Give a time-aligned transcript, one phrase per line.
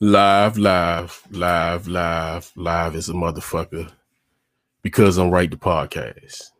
[0.00, 3.90] Live, live, live, live, live is a motherfucker
[4.80, 6.52] because I'm right the podcast.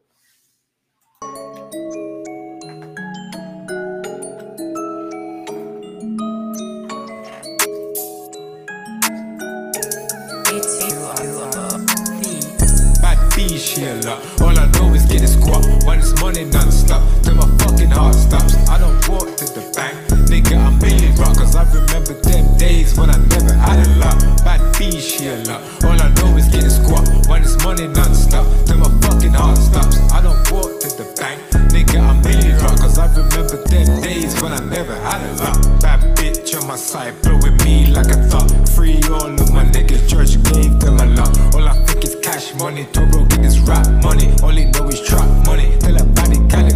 [13.01, 14.19] Bad B shit up.
[14.41, 15.65] All I know is get a squat.
[15.85, 18.57] When it's money non-stop, till my fucking heart stops.
[18.69, 19.95] I don't walk to the bank,
[20.27, 20.59] nigga.
[20.59, 21.39] I'm million rock.
[21.39, 24.19] Cause I remember them days when I never had a lot.
[24.43, 25.63] Bad B shit up.
[25.85, 27.07] All I know is get a squat.
[27.29, 29.97] When it's money non-stop, till my fucking heart stops.
[30.11, 31.39] I don't walk to the bank,
[31.71, 32.03] nigga.
[32.03, 32.77] I'm million rock.
[32.83, 35.59] Cause I remember them days when I never had a lot.
[35.81, 38.51] Bad bitch on my side, blowing me like a thought.
[38.75, 41.33] Free all of my niggas, church gave them a lot.
[41.55, 44.35] All I think is cash money, Toro get this rap money.
[44.43, 45.79] Only know is trap money.
[45.79, 46.39] Till a body.
[46.51, 46.68] Having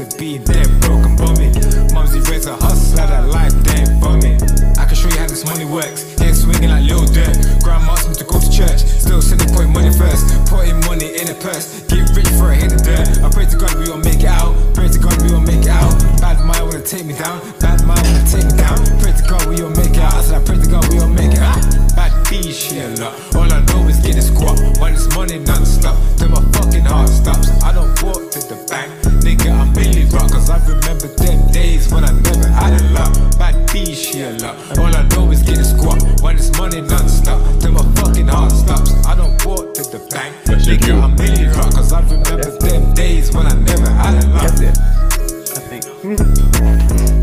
[0.00, 1.50] of being dead, broken bummy.
[1.92, 3.52] Mumsy raised a hustle, had a life
[4.00, 4.38] for me.
[4.78, 6.18] I can show you how this money works.
[6.18, 7.34] Head swinging like Lil Dirt.
[7.62, 8.80] Grandma asked me to go to church.
[8.86, 10.26] Still sending putting money first.
[10.48, 11.82] Putting money in a purse.
[11.90, 13.22] Get rich for a hit of dirt.
[13.22, 14.54] I pray to God we all make it out.
[14.74, 15.92] Pray to God we all make it out.
[16.20, 17.40] Bad mind wanna take me down.
[17.58, 18.78] Bad mind wanna take me down.
[19.02, 20.14] Pray to God we all make it out.
[20.14, 21.60] I said I pray to God we all make it out.
[21.96, 23.14] Bad B shit lot.
[23.34, 24.58] All I know is get a squat.
[24.80, 25.96] When it's money non-stop.
[26.16, 27.50] Till my fucking heart stops.
[27.62, 28.90] I don't walk to the bank.
[29.24, 30.30] Nigga, I'm Billy Rock.
[30.30, 33.38] Cause I remember them days when I never had a lot.
[33.38, 34.56] Bad B shit lot.
[34.78, 36.02] All I know is get a squat.
[36.22, 37.40] When it's money non-stop.
[37.60, 38.92] Till my fucking heart stops.
[39.06, 40.34] I don't walk to the bank.
[40.44, 41.00] That's your Nigga, cue.
[41.00, 41.72] I'm Billy Rock.
[41.72, 44.44] Cause I remember them days when I never had a lot.
[44.44, 47.14] I think.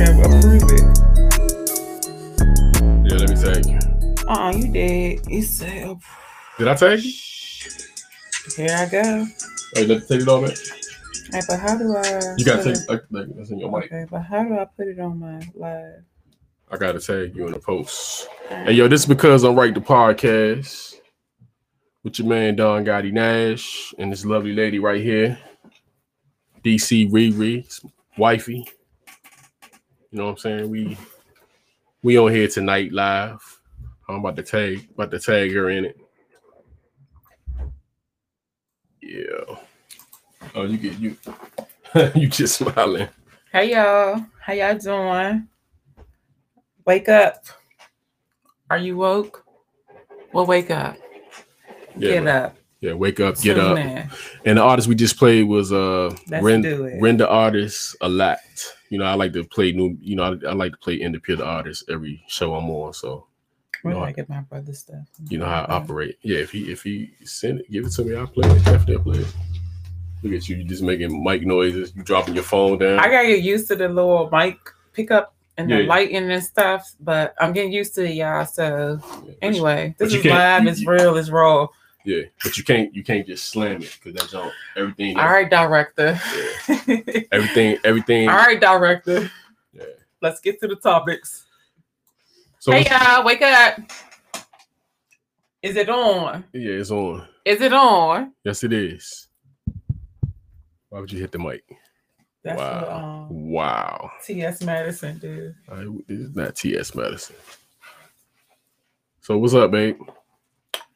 [0.00, 0.84] can approve it?
[3.04, 3.78] Yeah, let me tag you.
[4.26, 5.26] Uh, uh you did.
[5.28, 6.00] You said, oh,
[6.58, 7.12] Did I tag you?
[8.56, 9.26] here I go.
[9.74, 10.52] Hey, let take it on man.
[11.32, 12.34] Hey, but how do I?
[12.38, 13.92] You gotta take like, like that's in your it- mic.
[13.92, 16.02] Okay, but how do I put it on my live?
[16.70, 18.28] I gotta tag you in the post.
[18.48, 20.94] Hey yo, this is because I'm right the podcast
[22.04, 25.38] with your man Don Gotti Nash and this lovely lady right here,
[26.64, 27.84] DC Riri,
[28.16, 28.66] wifey.
[30.10, 30.70] You know what I'm saying?
[30.70, 30.96] We
[32.02, 33.40] we on here tonight live.
[34.08, 35.96] I'm about to tag about to tag her in it.
[39.00, 39.56] Yeah.
[40.54, 41.16] Oh, you get you
[42.16, 43.08] you just smiling.
[43.52, 45.46] Hey y'all, how y'all doing?
[46.84, 47.44] Wake up.
[48.68, 49.44] Are you woke?
[50.32, 50.96] Well, wake up.
[51.96, 52.56] Yeah, Get up.
[52.80, 53.76] Yeah, wake up, get up.
[54.44, 57.00] And the artist we just played was uh Let's it.
[57.00, 58.38] render artist a lot.
[58.90, 59.96] You know, I like to play new.
[60.00, 62.92] You know, I, I like to play independent artists every show I'm on.
[62.92, 63.26] So
[63.82, 65.06] Where No, did I- get my brother stuff?
[65.28, 66.18] you know how I operate.
[66.22, 68.64] Yeah, if he if he send it, give it to me, I'll play it.
[68.64, 69.34] Definitely I'll play it.
[70.22, 71.92] Look at you, you just making mic noises.
[71.96, 72.98] You dropping your phone down.
[72.98, 74.58] I gotta get used to the little mic
[74.92, 75.86] pickup and the Yeah.
[75.88, 78.44] lighting and stuff, but I'm getting used to it, y'all.
[78.44, 81.68] So Yeah, anyway, this is live, it's real, it's raw.
[82.04, 85.18] Yeah, but you can't you can't just slam it because that's all everything.
[85.18, 86.18] All right, director.
[87.32, 88.28] Everything everything.
[88.28, 89.30] All right, director.
[89.72, 89.84] Yeah.
[90.22, 91.46] Let's get to the topics.
[92.58, 93.78] So hey y'all, wake up.
[95.62, 96.44] Is it on?
[96.54, 97.28] yeah, it's on.
[97.44, 98.32] Is it on?
[98.44, 99.28] Yes, it is.
[100.88, 101.62] Why would you hit the mic?
[102.42, 103.26] That's what wow.
[103.30, 104.10] um, wow.
[104.24, 104.62] T.S.
[104.62, 105.54] Madison did.
[105.70, 107.36] I, this is not TS Madison.
[109.20, 110.00] So what's up, babe?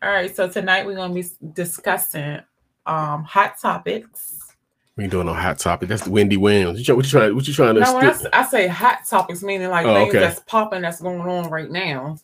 [0.04, 2.41] All right, so tonight we're gonna be discussing
[2.84, 4.38] um hot topics.
[4.97, 5.88] We ain't doing no hot topic.
[5.88, 6.87] That's Wendy Williams.
[6.87, 7.34] You what you trying?
[7.34, 7.81] What you trying to?
[7.81, 10.18] No, I, stick- say hot topics, meaning like Oh, things okay.
[10.21, 12.18] that's popping that's going on right now.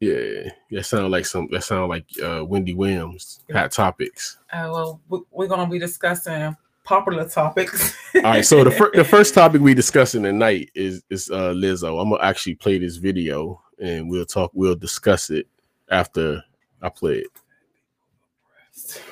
[0.00, 1.48] yeah, that sound like some.
[1.52, 3.40] That sound like uh, Wendy Williams.
[3.52, 4.38] Hot topics.
[4.50, 7.94] Uh, well, we- we're gonna be discussing popular topics.
[8.14, 8.46] All right.
[8.46, 12.00] So the fir- the first topic we discussing tonight is is uh, Lizzo.
[12.00, 14.52] I'm gonna actually play this video and we'll talk.
[14.54, 15.46] We'll discuss it
[15.90, 16.42] after
[16.86, 19.02] I play it.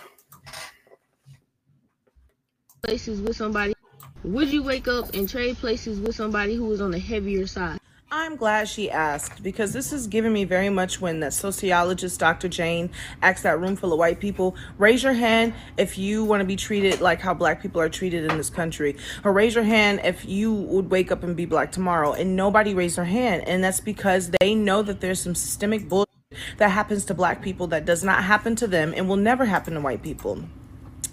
[2.85, 3.75] places with somebody?
[4.23, 7.79] Would you wake up and trade places with somebody who is on the heavier side?
[8.13, 12.49] I'm glad she asked because this is giving me very much when that sociologist Dr.
[12.49, 12.91] Jane
[13.23, 16.55] asked that room full of white people, raise your hand if you want to be
[16.55, 18.97] treated like how black people are treated in this country.
[19.25, 22.13] Or raise your hand if you would wake up and be black tomorrow.
[22.13, 23.49] And nobody raised their hand.
[23.49, 26.15] And that's because they know that there's some systemic bullshit
[26.59, 29.75] that happens to black people that does not happen to them and will never happen
[29.75, 30.45] to white people.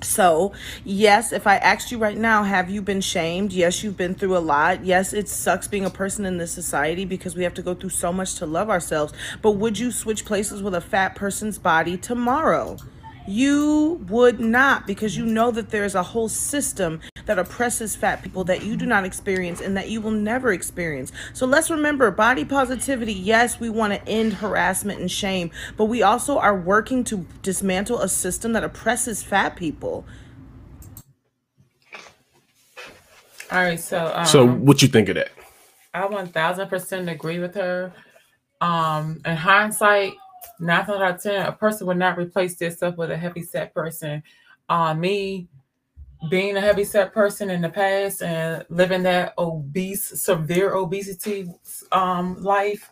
[0.03, 0.53] So,
[0.83, 3.53] yes, if I asked you right now, have you been shamed?
[3.53, 4.83] Yes, you've been through a lot.
[4.83, 7.91] Yes, it sucks being a person in this society because we have to go through
[7.91, 9.13] so much to love ourselves.
[9.41, 12.77] But would you switch places with a fat person's body tomorrow?
[13.27, 18.43] You would not because you know that there's a whole system that oppresses fat people
[18.45, 21.11] that you do not experience and that you will never experience.
[21.33, 23.13] So let's remember body positivity.
[23.13, 27.99] Yes, we want to end harassment and shame, but we also are working to dismantle
[27.99, 30.05] a system that oppresses fat people.
[33.51, 35.31] All right, so um, So what you think of that?
[35.93, 37.91] I one thousand percent agree with her.
[38.61, 40.13] Um, in hindsight,
[40.59, 44.23] nine out of ten, a person would not replace themselves with a heavy set person.
[44.69, 45.49] Uh, me
[46.29, 51.49] being a heavy set person in the past and living that obese, severe obesity
[51.91, 52.91] um, life,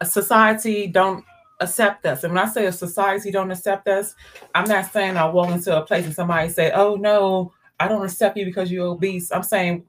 [0.00, 1.24] a society don't
[1.60, 2.24] accept us.
[2.24, 4.14] And when I say a society don't accept us,
[4.54, 8.04] I'm not saying I walk into a place and somebody say, "Oh no, I don't
[8.04, 9.84] accept you because you're obese." I'm saying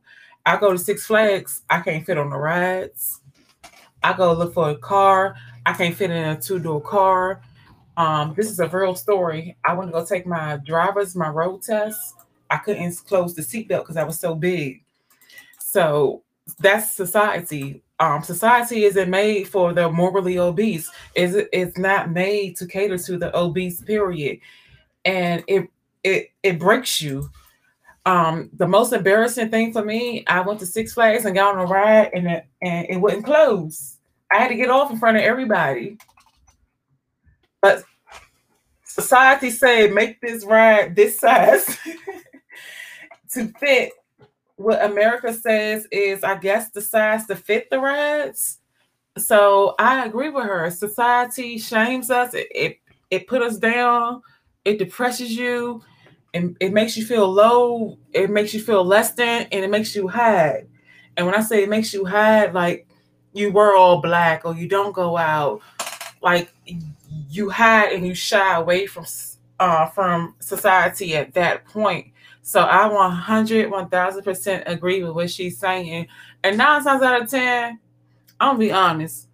[0.46, 3.22] I go to Six Flags, I can't fit on the rides.
[4.04, 5.36] I go look for a car,
[5.66, 7.42] I can't fit in a two door car.
[7.98, 9.58] Um, this is a real story.
[9.66, 12.16] I want to go take my driver's my road test.
[12.52, 14.84] I couldn't close the seatbelt because I was so big.
[15.58, 16.22] So
[16.60, 17.82] that's society.
[18.00, 20.92] Um, society isn't made for the morally obese.
[21.16, 24.40] Is it's not made to cater to the obese period,
[25.06, 25.70] and it
[26.04, 27.30] it it breaks you.
[28.06, 31.62] Um, the most embarrassing thing for me, I went to Six Flags and got on
[31.62, 33.98] a ride, and it and it wouldn't close.
[34.32, 35.98] I had to get off in front of everybody.
[37.62, 37.84] But
[38.84, 41.78] society said make this ride this size
[43.34, 43.92] to fit
[44.56, 48.60] what America says is, I guess, the size to fit the rides.
[49.18, 50.70] So I agree with her.
[50.72, 52.34] Society shames us.
[52.34, 52.78] It it,
[53.10, 54.22] it put us down.
[54.64, 55.84] It depresses you,
[56.34, 57.98] and it makes you feel low.
[58.14, 60.68] It makes you feel less than, and it makes you hide.
[61.18, 62.88] And when I say it makes you hide, like
[63.34, 65.62] you were all black or you don't go out,
[66.22, 66.54] like
[67.30, 69.06] you hide and you shy away from
[69.60, 72.11] uh, from society at that point.
[72.42, 76.08] So I 100, 1000% agree with what she's saying.
[76.44, 77.80] And nine times out of 10,
[78.40, 79.28] I'm gonna be honest,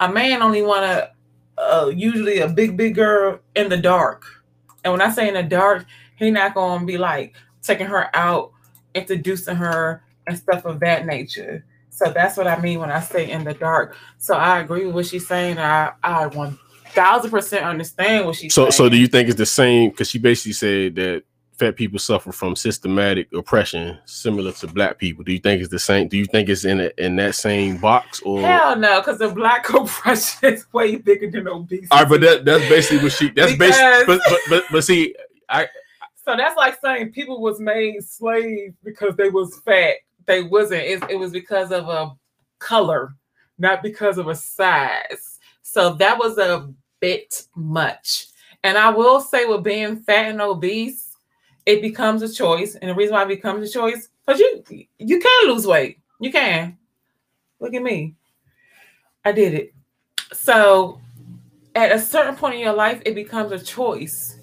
[0.00, 1.10] a man only want to
[1.58, 4.24] uh, usually a big, big girl in the dark.
[4.84, 5.84] And when I say in the dark,
[6.16, 8.52] he not gonna be like taking her out,
[8.94, 11.64] introducing her and stuff of that nature.
[11.90, 13.96] So that's what I mean when I say in the dark.
[14.18, 15.58] So I agree with what she's saying.
[15.58, 16.56] I I one
[16.90, 18.72] thousand percent understand what she's So saying.
[18.72, 19.90] so do you think it's the same?
[19.90, 21.24] Because she basically said that
[21.58, 25.24] fat people suffer from systematic oppression similar to black people.
[25.24, 26.08] Do you think it's the same?
[26.08, 28.40] Do you think it's in a, in that same box or?
[28.40, 31.88] Hell no, because the black oppression is way bigger than obesity.
[31.90, 33.30] All right, but that that's basically what she.
[33.30, 34.06] That's Because- basically.
[34.06, 35.14] But, but but but see,
[35.48, 35.66] I
[36.24, 39.96] So that's like saying people was made slaves because they was fat.
[40.26, 40.82] They wasn't.
[40.82, 42.12] It, it was because of a
[42.58, 43.14] color,
[43.58, 45.38] not because of a size.
[45.62, 48.26] So that was a bit much.
[48.64, 51.07] And I will say, with being fat and obese,
[51.68, 52.74] it becomes a choice.
[52.74, 54.64] And the reason why it becomes a choice, because you
[54.98, 56.00] you can lose weight.
[56.18, 56.76] You can.
[57.60, 58.16] Look at me.
[59.24, 59.74] I did it.
[60.32, 61.00] So
[61.74, 64.38] at a certain point in your life, it becomes a choice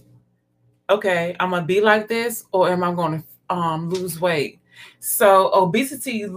[0.90, 4.60] okay, I'm gonna be like this, or am I gonna um, lose weight?
[5.00, 6.30] So obesity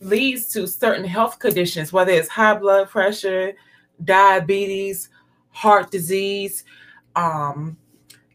[0.00, 3.54] leads to certain health conditions, whether it's high blood pressure,
[4.04, 5.08] diabetes,
[5.50, 6.64] heart disease,
[7.14, 7.76] um,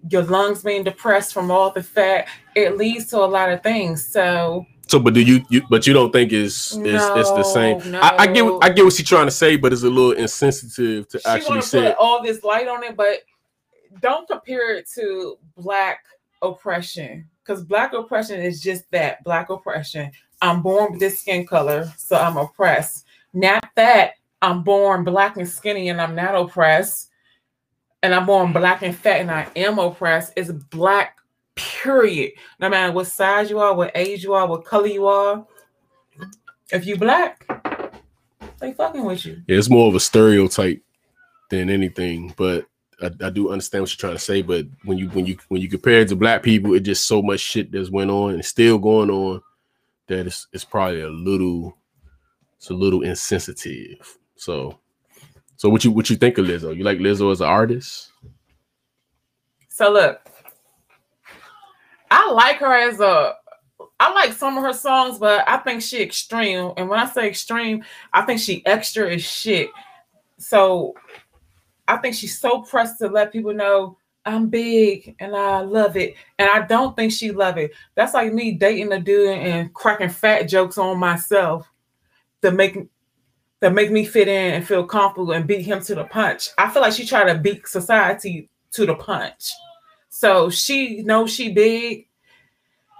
[0.10, 2.28] your lungs being depressed from all the fat.
[2.56, 4.06] It leads to a lot of things.
[4.06, 7.92] So so but do you you but you don't think it's it's, it's the same?
[7.92, 8.60] No, I, I get what, no.
[8.62, 11.62] I get what she's trying to say, but it's a little insensitive to she actually
[11.62, 11.88] say.
[11.88, 13.20] put all this light on it, but
[14.02, 16.04] don't compare it to black
[16.42, 20.12] oppression because black oppression is just that black oppression.
[20.42, 23.06] I'm born with this skin color, so I'm oppressed.
[23.34, 27.11] Not that I'm born black and skinny and I'm not oppressed,
[28.04, 30.34] and I'm born black and fat and I am oppressed.
[30.36, 31.20] It's black,
[31.56, 32.34] period.
[32.60, 35.46] No matter what size you are, what age you are, what color you are.
[36.72, 37.46] If you black,
[38.60, 39.42] they fucking with you.
[39.48, 40.82] Yeah, it's more of a stereotype
[41.50, 42.66] than anything, but
[43.02, 44.42] I, I do understand what you're trying to say.
[44.42, 47.22] But when you when you when you compare it to black people, it just so
[47.22, 49.42] much shit that's went on and still going on
[50.08, 51.78] that it's it's probably a little
[52.58, 54.18] it's a little insensitive.
[54.36, 54.80] So,
[55.62, 56.76] so what you what you think of Lizzo?
[56.76, 58.12] You like Lizzo as an artist?
[59.68, 60.20] So look,
[62.10, 63.36] I like her as a.
[64.00, 66.72] I like some of her songs, but I think she extreme.
[66.78, 69.70] And when I say extreme, I think she extra as shit.
[70.40, 70.96] So
[71.88, 76.16] I think she's so pressed to let people know I'm big and I love it.
[76.40, 77.70] And I don't think she love it.
[77.94, 81.72] That's like me dating a dude and cracking fat jokes on myself
[82.42, 82.80] to make
[83.62, 86.50] that make me fit in and feel comfortable and beat him to the punch.
[86.58, 89.52] I feel like she tried to beat society to the punch.
[90.10, 92.08] So she knows she big,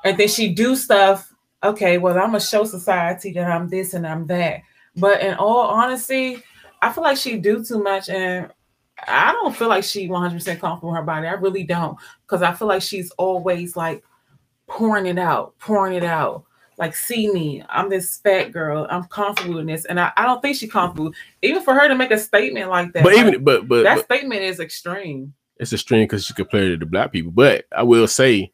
[0.06, 1.34] and then she do stuff.
[1.64, 4.62] Okay, well, I'm gonna show society that I'm this and I'm that.
[4.96, 6.44] But in all honesty,
[6.82, 8.52] I feel like she do too much, and
[9.08, 11.28] I don't feel like she 100% comfortable with her body.
[11.28, 14.04] I really don't, because I feel like she's always like
[14.68, 16.46] pouring it out, pouring it out.
[16.82, 18.88] Like, see me, I'm this fat girl.
[18.90, 21.12] I'm comfortable in this, and I, I don't think she's comfortable.
[21.44, 23.98] Even for her to make a statement like that, But like, even but but, that
[23.98, 25.32] but statement is extreme.
[25.60, 27.32] it's strain because she compared it to black people.
[27.32, 28.52] But I will say,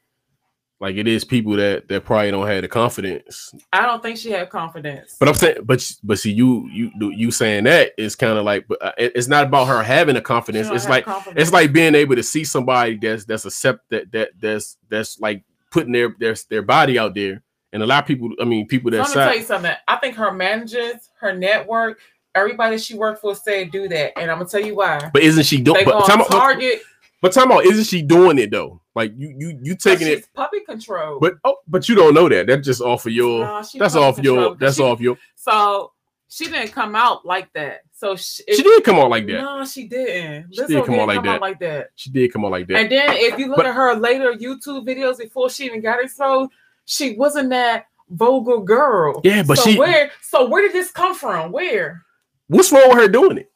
[0.81, 3.53] like it is people that that probably don't have the confidence.
[3.71, 5.15] I don't think she had confidence.
[5.17, 8.67] But I'm saying, but but see, you you you saying that is kind of like,
[8.67, 10.67] but uh, it's not about her having the confidence.
[10.69, 11.41] It's like confidence.
[11.41, 15.45] it's like being able to see somebody that's that's accept that that that's that's like
[15.71, 17.41] putting their their their body out there.
[17.73, 19.73] And a lot of people, I mean, people that I'm gonna tell you something.
[19.87, 21.99] I think her managers, her network,
[22.33, 25.09] everybody she worked for said do that, and I'm gonna tell you why.
[25.13, 25.83] but isn't she doing?
[25.85, 26.81] But time out, Target.
[27.21, 28.81] but time out, isn't she doing it though?
[28.95, 31.19] Like you you you taking it, puppy control.
[31.19, 32.47] but oh, but you don't know that.
[32.47, 33.63] That's just off of your.
[33.63, 34.55] She that's off your.
[34.55, 35.17] That's she- off your.
[35.35, 35.91] so
[36.29, 37.81] she didn't come out like that.
[37.93, 39.41] So she, She did come out like that.
[39.41, 40.53] No, she didn't.
[40.53, 41.41] She Lizzo did come out like that.
[41.41, 41.89] like that.
[41.95, 42.77] She did come out like that.
[42.77, 46.03] And then if you look But- at her later YouTube videos before she even got
[46.03, 46.51] exposed,
[46.87, 49.21] she wasn't that vulgar girl.
[49.23, 51.51] Yeah, but so she- where so where did this come from?
[51.51, 52.01] Where?
[52.47, 53.51] What's wrong with her doing it?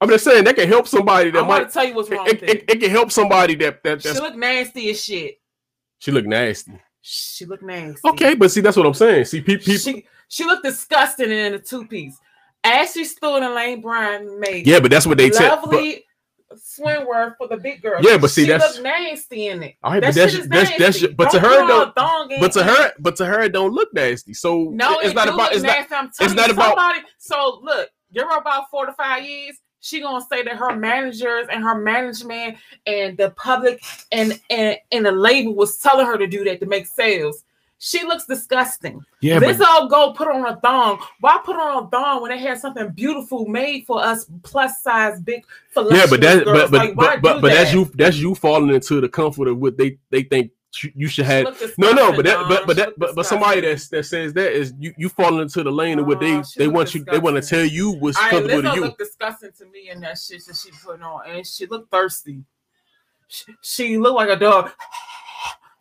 [0.00, 1.70] I'm just saying that can help somebody that I might.
[1.70, 2.64] tell you what's wrong It, with it.
[2.68, 5.40] it, can help somebody that that She that's, look nasty as shit.
[6.00, 6.72] she look nasty.
[7.00, 8.08] She look nasty.
[8.08, 9.24] Okay, but see that's what I'm saying.
[9.26, 9.74] See, pe- people.
[9.74, 12.18] She she looked disgusting in a two piece.
[12.64, 15.64] Ashley Stewart and Lane Bryant made yeah, but that's what they tell.
[15.68, 15.98] but-
[16.56, 18.04] swimwear for the big girls.
[18.06, 19.76] Yeah, but see, she that's- look nasty in it.
[19.82, 21.06] All right, that but that's that's that's nasty.
[21.08, 21.88] but to Don't her don't.
[21.88, 24.34] a thong But to her, but to her, it don't look nasty.
[24.34, 25.52] So No, it's it not about.
[25.52, 25.94] It's nasty.
[25.94, 27.00] I'm it's not about- somebody.
[27.18, 29.56] So look, her about four to five years.
[29.84, 32.56] She gonna say that her managers and her management
[32.86, 33.82] and the public
[34.12, 37.42] and and and the label was telling her to do that to make sales.
[37.84, 39.04] She looks disgusting.
[39.20, 41.02] Yeah, Let's but all go put on a thong.
[41.18, 45.20] Why put on a thong when they had something beautiful made for us plus size
[45.20, 46.70] big yeah, but that, girls?
[46.70, 47.76] but but Like, why but but, do that's that?
[47.76, 47.84] you.
[47.96, 50.52] That's you falling into the comfort of what they they think
[50.94, 51.44] you- should have.
[51.76, 53.96] No, no, but that, but but that, but, but somebody disgusting.
[53.96, 56.44] that that says that is you you falling into the lane of what they oh,
[56.44, 58.80] she they want you they want to tell you what's right, comfortable to Lizzo you.
[58.82, 62.44] looked disgusting to me in that shit that she put on, and she looked thirsty.
[63.26, 64.70] She, she looked like a dog.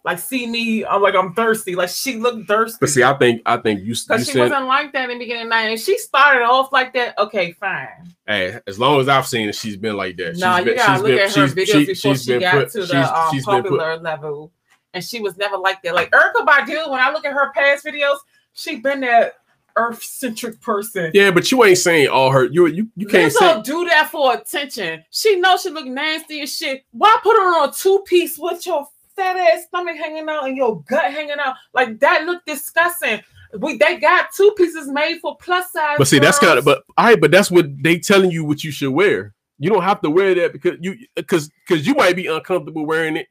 [0.03, 1.75] Like see me, I'm like I'm thirsty.
[1.75, 2.77] Like she looked thirsty.
[2.81, 5.25] But see, I think I think you because she said wasn't like that in the
[5.25, 5.51] beginning.
[5.51, 7.17] And she started off like that.
[7.19, 7.87] Okay, fine.
[8.25, 10.37] hey, as long as I've seen it, she's been like that.
[10.37, 12.41] No, She's you been- gotta look been- at her videos she- before she's she been
[12.41, 14.51] got put- to the she's- um, she's been put- popular level,
[14.95, 15.93] and she was never like that.
[15.93, 18.17] Like Erykah Badu, when I look at her past videos,
[18.53, 19.35] she been that
[19.75, 21.11] earth centric person.
[21.13, 22.45] Yeah, but you ain't saying all her.
[22.45, 23.61] You you you can't say.
[23.61, 25.03] Do that for attention.
[25.11, 26.83] She knows she look nasty as shit.
[26.91, 28.87] Why put her on a two piece with your
[29.21, 31.55] fat ass stomach hanging out and your gut hanging out?
[31.73, 33.21] Like that look disgusting.
[33.57, 35.95] We they got two pieces made for plus size.
[35.97, 36.49] But see, that's girls.
[36.49, 36.65] kind of.
[36.65, 39.33] But all right, but that's what they telling you what you should wear.
[39.59, 43.17] You don't have to wear that because you because because you might be uncomfortable wearing
[43.17, 43.27] it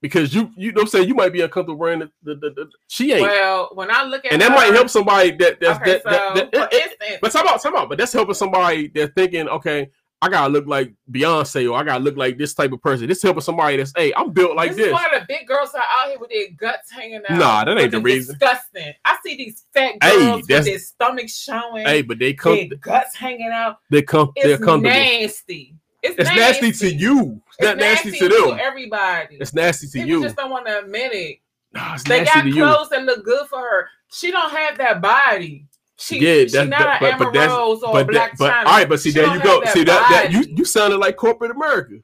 [0.00, 2.10] because you you know I'm saying you might be uncomfortable wearing it.
[2.22, 4.90] The, the, the, she ain't, well, when I look at and that her, might help
[4.90, 7.74] somebody that that's Okay, that, that, so, that- for it- it- But time out, time
[7.74, 7.88] out.
[7.88, 9.90] But that's helping somebody that's thinking, okay,
[10.24, 13.06] I gotta look like Beyonce or I gotta look like this type of person.
[13.06, 14.86] This helping somebody that's, hey, I'm built like this, this.
[14.86, 17.38] is why the big girls are out here with their guts hanging out.
[17.38, 18.38] Nah, that ain't the reason.
[18.38, 18.94] Disgusting.
[19.04, 22.78] I see these fat Hey, girls with their stomachs showing, Hey, but they come, their
[22.78, 23.80] guts hanging out.
[23.90, 24.94] they come, they're It's comfortable.
[24.96, 25.76] nasty.
[26.02, 27.42] It's, It's nasty to you.
[27.48, 28.58] It's It's not nasty, to them.
[28.58, 29.36] everybody.
[29.36, 30.22] It's nasty to People you.
[30.22, 31.38] just don't want to admit it.
[31.74, 32.64] Nah, it's They nasty got to you.
[32.64, 33.88] clothes that look good for her.
[34.10, 35.66] She don't have that body.
[35.96, 38.38] She, Yeah, she that's not that, an but, but that's Rose or but Black that,
[38.38, 38.68] but China.
[38.68, 39.64] all right, but see She there you go.
[39.66, 41.96] See that that you you sounded like corporate America.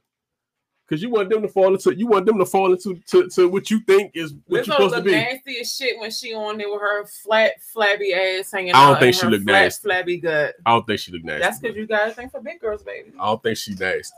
[0.89, 3.49] Cause you want them to fall into you want them to fall into to, to
[3.49, 5.13] what you think is what you're supposed to be.
[5.13, 8.99] nasty as shit when she on there with her flat, flabby ass hanging I don't
[8.99, 9.83] think she her look flat, nasty.
[9.87, 10.55] flabby gut.
[10.67, 11.43] I don't think she look nasty.
[11.43, 13.13] That's because you guys think for big girls, baby.
[13.21, 14.17] I don't think she nasty.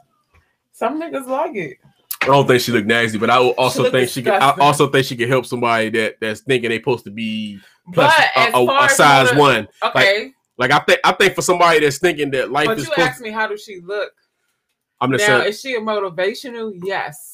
[0.73, 1.76] Some niggas like it.
[2.23, 4.41] I don't think she look nasty, but I also look think she can.
[4.41, 7.59] I also think she can help somebody that that's thinking they supposed to be
[7.92, 9.68] plus But a, a- a size motiv- one.
[9.82, 12.90] Okay, Like I think I think for somebody that's thinking that life but is you
[12.90, 14.12] supposed, asked me how does she look?
[15.00, 15.48] I'm just Now, saying.
[15.50, 16.72] is she a motivational?
[16.84, 17.30] Yes.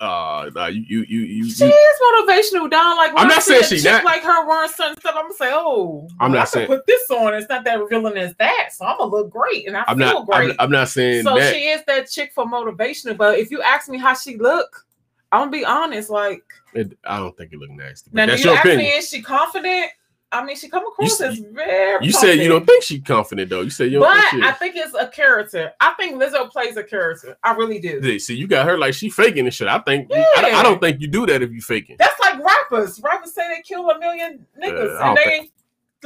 [0.00, 1.48] Uh, nah, you you you you.
[1.50, 2.96] She is motivational, Don.
[2.96, 4.04] Like, I'm not saying she not.
[4.04, 5.14] like her wearing certain stuff.
[5.16, 7.32] I'm gonna say, oh, I'm not I saying- put this on.
[7.34, 10.06] It's not that revealing as that, so I'm gonna look great and I I'm feel
[10.06, 10.26] not.
[10.26, 10.50] great.
[10.50, 11.54] I'm, I'm not saying so that.
[11.54, 13.16] she is that chick for motivational.
[13.16, 14.84] But if you ask me how she look,
[15.32, 16.10] I'm gonna be honest.
[16.10, 16.42] Like
[16.74, 18.10] It, I don't think it look nasty.
[18.12, 18.86] But now, do that's you your ask opinion.
[18.90, 19.90] me is she confident?
[20.32, 22.04] I mean, she come across You- as very.
[22.06, 23.60] You said you don't think she confident though.
[23.60, 25.72] You said you don't But think I think it's a character.
[25.80, 27.36] I think Lizzo plays a character.
[27.44, 28.18] I really do.
[28.18, 29.68] See, you got her like she faking and shit.
[29.68, 30.58] I think I, Yeah.
[30.58, 31.96] I don't think you do that if you faking.
[32.00, 33.00] That's like rappers.
[33.00, 35.50] Rappers say they kill a million uh, niggas I and they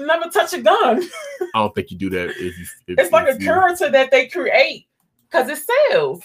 [0.04, 1.02] never touch a gun.
[1.54, 2.66] I don't think you do that if you.
[2.88, 4.86] If, It's like if a you- character that they create
[5.30, 5.58] because it
[5.90, 6.22] sells.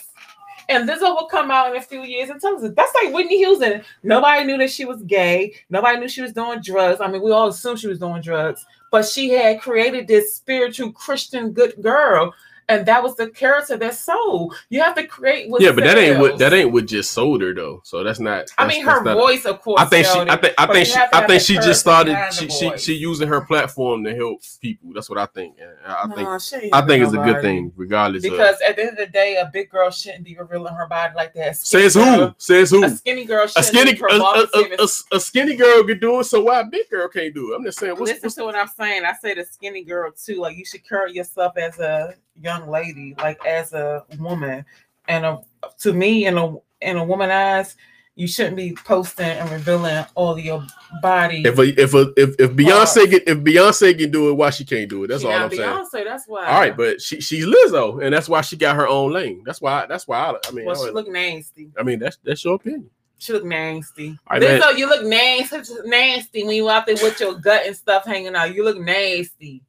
[0.69, 3.37] And Lizzo will come out in a few years and tell us that's like Whitney
[3.37, 3.83] Houston.
[4.03, 5.53] Nobody knew that she was gay.
[5.69, 7.01] Nobody knew she was doing drugs.
[7.01, 10.91] I mean, we all assumed she was doing drugs, but she had created this spiritual
[10.91, 12.33] Christian good girl,
[12.69, 14.55] and that was the character that sold.
[14.69, 17.41] You have to create what Yeah, but that ain't what that ain't what just sold
[17.41, 17.81] her though.
[17.83, 18.45] So that's not.
[18.57, 19.81] I mean, her not- voice, of course.
[19.81, 20.19] I think she.
[20.19, 20.53] I think.
[20.57, 20.99] I think she.
[21.13, 22.17] I think she just started.
[22.33, 24.91] She she she using her platform to help people.
[24.93, 25.57] That's what I think.
[25.59, 26.63] And I think.
[26.63, 28.23] Ain't I think it's a good thing, regardless.
[28.23, 30.87] Because of, at the end of the day, a big girl shouldn't be revealing her
[30.87, 31.57] body like that.
[31.57, 32.17] says Skinny who?
[32.17, 32.83] girl- Says who?
[32.83, 36.19] A skinny girl A skinny, be a, a, a, a, a skinny girl could do
[36.19, 37.57] it, so why a big girl can't do it?
[37.57, 37.93] I'm just saying.
[37.93, 39.05] What's, Listen what's to what I'm saying.
[39.05, 40.35] I say the skinny girl too.
[40.39, 44.65] Like you should carry yourself as a young lady, like as a woman.
[45.07, 45.41] And a,
[45.79, 47.75] to me, in a in a woman eyes,
[48.15, 50.65] you shouldn't be posting and revealing all your
[51.01, 51.43] body.
[51.45, 54.63] if a, if a, if if Beyonce can if Beyonce can do it, why she
[54.65, 55.07] can't do it?
[55.07, 55.61] That's all I'm saying.
[55.61, 56.45] Beyonce, that's why.
[56.45, 59.41] All right, but she she's Lizzo, and that's why she got her own lane.
[59.45, 59.85] That's why.
[59.87, 60.19] That's why.
[60.19, 61.71] I, I mean, well, I, she look nasty.
[61.77, 62.89] I mean, that's that's your opinion.
[63.17, 64.19] She look nasty.
[64.29, 64.61] Right, man.
[64.61, 68.35] Lizzo, you look nasty, nasty when you out there with your gut and stuff hanging
[68.35, 68.53] out.
[68.53, 69.63] You look nasty.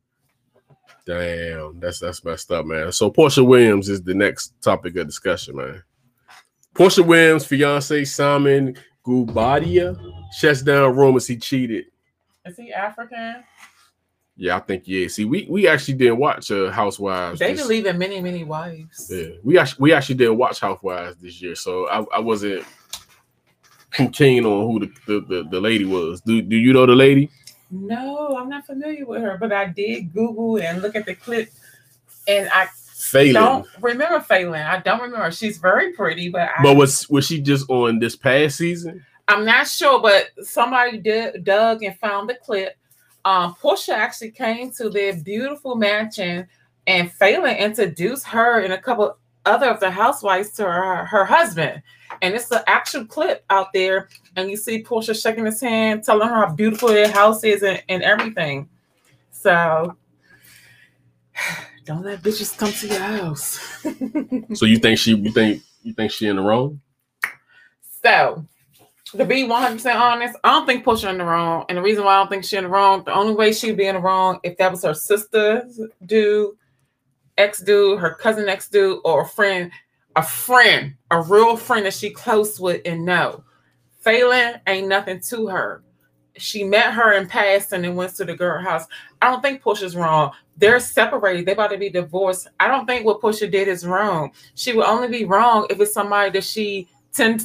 [1.07, 2.91] Damn, that's that's messed up, man.
[2.93, 5.83] So Porsha Williams is the next topic of discussion, man.
[6.75, 9.97] Porsha Williams' fiance Simon Guobadia
[10.33, 11.87] shuts down rumors he cheated.
[12.47, 13.45] Is he African?
[14.37, 15.07] Yeah, I think yeah.
[15.09, 17.39] See, we we actually didn't watch uh, Housewives.
[17.39, 19.11] They this- believe in many, many wives.
[19.13, 22.65] Yeah, we actually we actually didn't watch Housewives this year, so I, I wasn't
[24.13, 26.21] keen on who the, the, the, the lady was.
[26.23, 27.31] Do do you know the lady?
[27.75, 31.51] No, I'm not familiar with her, but I did Google and look at the clip,
[32.29, 33.33] and I Falynn.
[33.35, 34.65] don't remember Falynn.
[34.65, 35.31] I don't remember.
[35.33, 39.05] She's very pretty, but I, But was was she just on this past season?
[39.27, 40.01] I'm not sure.
[40.01, 42.77] But somebody did, dug and found the clip.
[43.25, 46.47] Um, Porsha actually came to their beautiful mansion,
[46.87, 51.83] and Falynn introduced her and a couple other of the housewives to her, her husband.
[52.23, 56.29] And it's an actual clip out there, and you see Porsha shaking his hand, telling
[56.29, 58.69] her how beautiful their house is and, and everything.
[59.31, 59.97] So
[61.85, 63.61] don't let bitches come to your house.
[64.55, 66.81] So you think she you think you think she in the wrong?
[68.03, 68.45] So,
[69.17, 71.65] to be 100% honest, I don't think Porsha in the wrong.
[71.69, 73.77] And the reason why I don't think she in the wrong, the only way she'd
[73.77, 76.51] be in the wrong if that was her sister's dude,
[77.39, 79.71] ex dude, her cousin ex dude, or a friend,
[80.17, 83.45] a friend, a real friend that she close with and know.
[84.05, 85.83] Falynn ain't nothing to her.
[86.37, 88.87] She met her in passing and went to the girl house.
[89.23, 90.33] I don't think Porsha's wrong.
[90.57, 91.47] They're separated.
[91.47, 92.49] They about to be divorced.
[92.61, 94.33] I don't think what Porsha did is wrong.
[94.55, 97.39] She would only be wrong if it's somebody that she ten,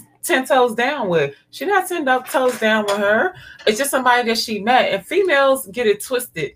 [0.46, 1.36] toes down with.
[1.52, 3.34] She not 10 do- toes down with her.
[3.66, 4.92] It's just somebody that she met.
[4.92, 6.54] And females get it twisted.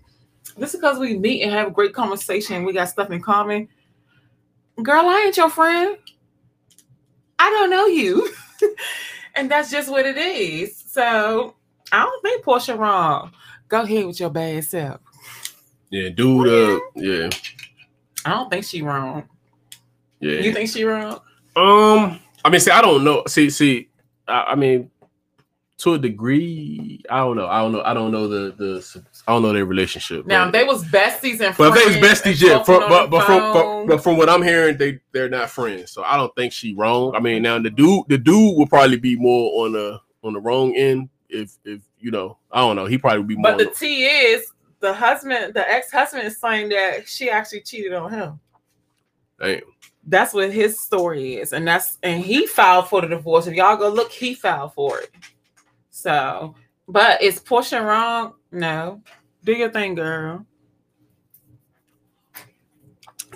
[0.56, 2.64] This is because we meet and have a great conversation.
[2.64, 3.68] We got stuff in common.
[4.82, 5.96] Girl, I ain't your friend.
[7.38, 8.28] I don't know you.
[9.34, 10.76] and that's just what it is.
[10.76, 11.54] So
[11.92, 13.32] I don't think Porsha wrong.
[13.68, 15.00] Go ahead with your bad self.
[15.90, 16.48] Yeah, dude.
[16.48, 17.30] Uh, yeah,
[18.24, 19.28] I don't think she wrong.
[20.18, 20.40] yeah.
[20.40, 21.20] You think she wrong?
[21.56, 23.22] Um, I mean, see, I don't know.
[23.28, 23.88] See, see,
[24.26, 24.90] I, I mean,
[25.76, 27.48] to a degree, I don't know.
[27.48, 27.82] I don't know.
[27.82, 29.02] I don't know the the.
[29.26, 30.26] I don't know their relationship.
[30.26, 31.74] Now but- they was besties and friends.
[31.74, 32.62] they was besties, yeah.
[32.62, 33.86] From, but but from, phone.
[33.86, 35.90] but, from what I'm hearing, they they're not friends.
[35.90, 37.14] So I don't think she wrong.
[37.16, 40.40] I mean, now the dude the dude will probably be more on the on the
[40.40, 41.08] wrong end.
[41.28, 42.86] If if you know, I don't know.
[42.86, 43.52] He probably would be more.
[43.52, 44.46] But the on T is
[44.80, 48.40] the husband, the ex-husband is saying that she actually cheated on him.
[49.38, 49.62] the, damn.
[50.06, 53.46] That's what his story is, and that's and he filed for the divorce.
[53.46, 55.10] If y'all go look, he filed for it.
[55.94, 56.56] So,
[56.88, 58.34] but is Porsha wrong?
[58.50, 59.00] No.
[59.44, 60.44] Do your thing, girl.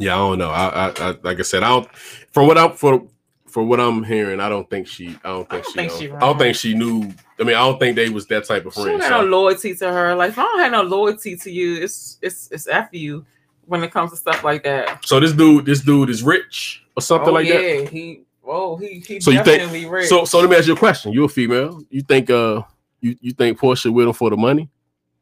[0.00, 0.50] Yeah, I don't know.
[0.50, 1.94] I, I, I like I said, I don't.
[2.32, 3.06] From what I'm for
[3.46, 5.16] for what I'm hearing, I don't think she.
[5.24, 5.78] I don't think don't she.
[5.78, 7.14] think she I don't think she knew.
[7.38, 8.88] I mean, I don't think they was that type of friend.
[8.88, 10.16] don't have so- no loyalty to her.
[10.16, 13.24] Like if I don't have no loyalty to you, it's it's it's after you
[13.66, 15.04] when it comes to stuff like that.
[15.06, 17.82] So this dude, this dude is rich or something oh like yeah, that.
[17.84, 20.08] Yeah, he oh he he So you think- definitely rich.
[20.08, 21.12] So, so let me ask you a question.
[21.12, 21.82] You're a female?
[21.90, 22.62] You think uh
[23.00, 24.68] you you think Porsha with him for the money?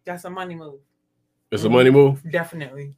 [0.04, 0.78] that's a money move,
[1.50, 1.72] It's a Mhm.
[1.72, 2.22] money move.
[2.30, 2.94] definitely.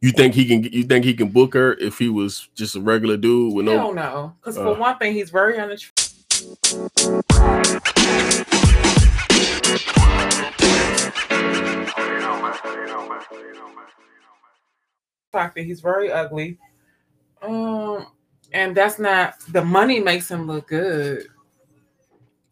[0.00, 0.62] You think he can?
[0.64, 3.76] You think he can book her if he was just a regular dude with no?
[3.76, 4.64] Hell no, because Uh.
[4.64, 7.20] for one thing, he's very unattractive.
[15.28, 15.66] attractive.
[15.66, 16.58] He's very ugly.
[17.42, 18.06] Um,
[18.52, 21.26] and that's not the money makes him look good.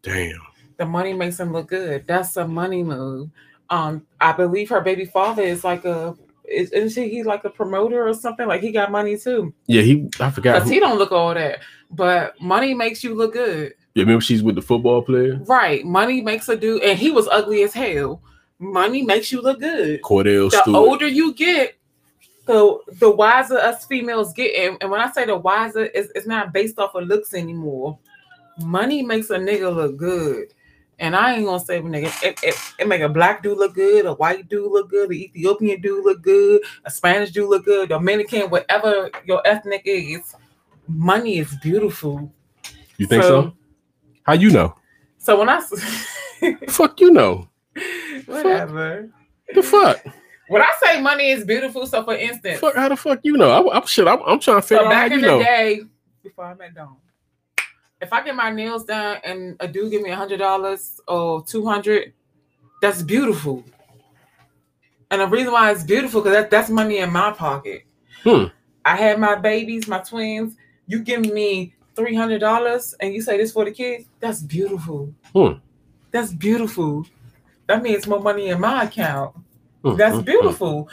[0.01, 0.39] Damn.
[0.77, 2.07] The money makes him look good.
[2.07, 3.29] That's a money move.
[3.69, 7.49] Um, I believe her baby father is like a is, isn't he he's like a
[7.49, 8.47] promoter or something?
[8.47, 9.53] Like he got money too.
[9.67, 10.09] Yeah, he.
[10.19, 10.55] I forgot.
[10.55, 11.59] Because he don't look all that.
[11.91, 13.73] But money makes you look good.
[13.93, 15.83] yeah, remember she's with the football player Right.
[15.85, 18.21] Money makes a dude and he was ugly as hell.
[18.59, 20.01] Money makes you look good.
[20.01, 20.75] Kordell the Stewart.
[20.75, 21.75] older you get,
[22.49, 24.55] the the wiser us females get.
[24.55, 27.97] And, and when I say the wiser, it's, it's not based off of looks anymore.
[28.61, 30.53] Money makes a nigga look good.
[30.97, 33.75] And I ain't gonna say a nigga, it, it, it make a black dude look
[33.75, 37.63] good, a white dude look good, the Ethiopian dude look good, a Spanish dude look
[37.63, 40.35] good, Dominican, whatever your ethnic is.
[40.87, 42.33] Money is beautiful.
[42.97, 43.53] you think so?
[44.23, 44.75] How you know?
[45.19, 45.61] So when I
[46.67, 47.47] Fuck you know.
[48.25, 49.09] whatever.
[49.53, 50.03] The fuck?
[50.49, 52.75] When I say money is beautiful, so for instance, Fuck.
[52.75, 53.49] How the fuck you know?
[53.69, 54.07] I, I'm shit.
[54.07, 55.39] I'm, I'm trying to figure So out how back you in the know.
[55.39, 55.81] day,
[56.23, 56.97] before I met Dawn,
[58.01, 61.43] if I get my nails done and a dude give me a hundred dollars or
[61.43, 62.13] two hundred,
[62.81, 63.63] that's beautiful.
[65.11, 67.83] And the reason why it's beautiful because that, that's money in my pocket.
[68.23, 68.45] Hmm.
[68.85, 70.55] I had my babies, my twins.
[70.87, 74.05] You give me three hundred dollars and you say this for the kids.
[74.19, 75.13] That's beautiful.
[75.35, 75.59] Hmm.
[76.11, 77.05] That's beautiful.
[77.67, 79.35] That means more money in my account.
[79.83, 80.25] Mm, That's mm, mm.
[80.25, 80.89] beautiful.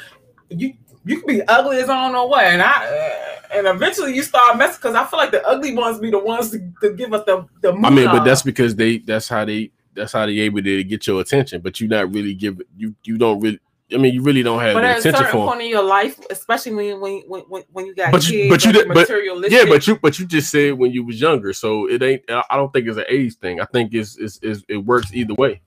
[0.50, 4.14] You you can be ugly as I don't know what, and I uh, and eventually
[4.14, 6.92] you start messing because I feel like the ugly ones be the ones to, to
[6.94, 7.72] give us the the.
[7.72, 8.98] I mean, but that's because they.
[8.98, 9.70] That's how they.
[9.94, 11.62] That's how they able to get your attention.
[11.62, 12.60] But you not really give.
[12.76, 13.60] You you don't really.
[13.92, 15.46] I mean, you really don't have But at a certain for.
[15.46, 18.64] point in your life, especially when when when when, when you got But you- kids,
[18.64, 21.88] but you but- Yeah, but you but you just said when you was younger, so
[21.88, 22.22] it ain't.
[22.28, 23.60] I I don't think it's an age thing.
[23.60, 25.60] I think it's it's, it's it works either way.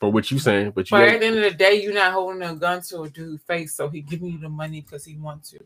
[0.00, 0.96] From what you saying, but you.
[0.96, 3.42] But at the end of the day, you're not holding a gun to a dude's
[3.42, 5.58] face, so he giving you the money because he wants to.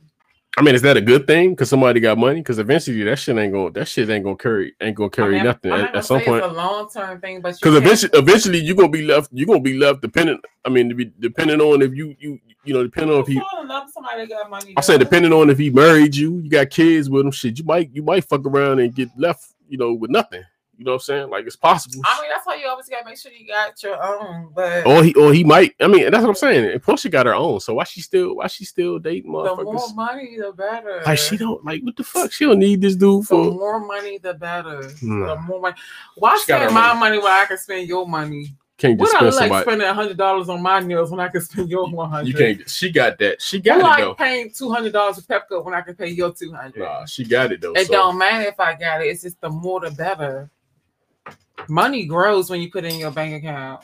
[0.59, 1.51] I mean, is that a good thing?
[1.51, 2.41] Because somebody got money?
[2.41, 4.75] Because eventually that shit ain't gonna That shit ain't gonna carry.
[4.83, 6.45] Ain't gonna carry I mean, nothing at, at some point.
[6.45, 9.31] it's a long term thing, but Because eventually, eventually you're gonna be left.
[9.33, 10.45] You're gonna be left dependent.
[10.65, 13.41] I mean, to be depending on if you you you know depending on if he.
[13.95, 14.75] somebody got money.
[14.77, 17.33] I said depending on if he married you, you got kids with him.
[17.33, 19.55] Shit, you might you might fuck around and get left.
[19.71, 20.43] You know, with nothing.
[20.83, 21.31] You know what I'm saying?
[21.31, 22.03] Like it's possible.
[22.05, 24.51] I mean, that's why you always gotta make sure you got your own.
[24.53, 25.77] But or he or he might.
[25.81, 26.73] I mean, that's what I'm saying.
[26.73, 27.61] And plus, she got her own.
[27.61, 31.01] So why she still why she still dating the more money, the better.
[31.07, 32.33] Like she don't like what the fuck?
[32.33, 33.45] She don't need this dude The for.
[33.53, 34.91] more money, the better.
[35.03, 35.37] Nah.
[35.37, 35.77] The more money.
[36.17, 36.99] Why She spend my money.
[36.99, 38.57] money when I can spend your money?
[38.79, 39.65] Can't just What I spend look like somebody.
[39.65, 42.27] spending hundred dollars on my nails when I can spend your one hundred?
[42.29, 42.69] You can't.
[42.69, 43.41] She got that.
[43.41, 44.15] She got it like though.
[44.15, 46.81] paying two hundred dollars for Pepco when I can pay your two hundred?
[46.81, 47.75] Nah, she got it though.
[47.75, 49.07] It so- don't matter if I got it.
[49.07, 50.51] It's just the more the better.
[51.69, 53.83] Money grows when you put it in your bank account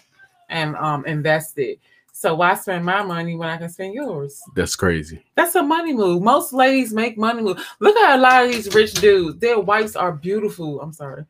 [0.49, 1.79] and um invest it.
[2.13, 4.43] So why spend my money when I can spend yours?
[4.57, 5.25] That's crazy.
[5.37, 6.21] That's a money move.
[6.21, 7.65] Most ladies make money move.
[7.79, 9.39] Look at a lot of these rich dudes.
[9.39, 10.81] Their wives are beautiful.
[10.81, 11.25] I'm sorry.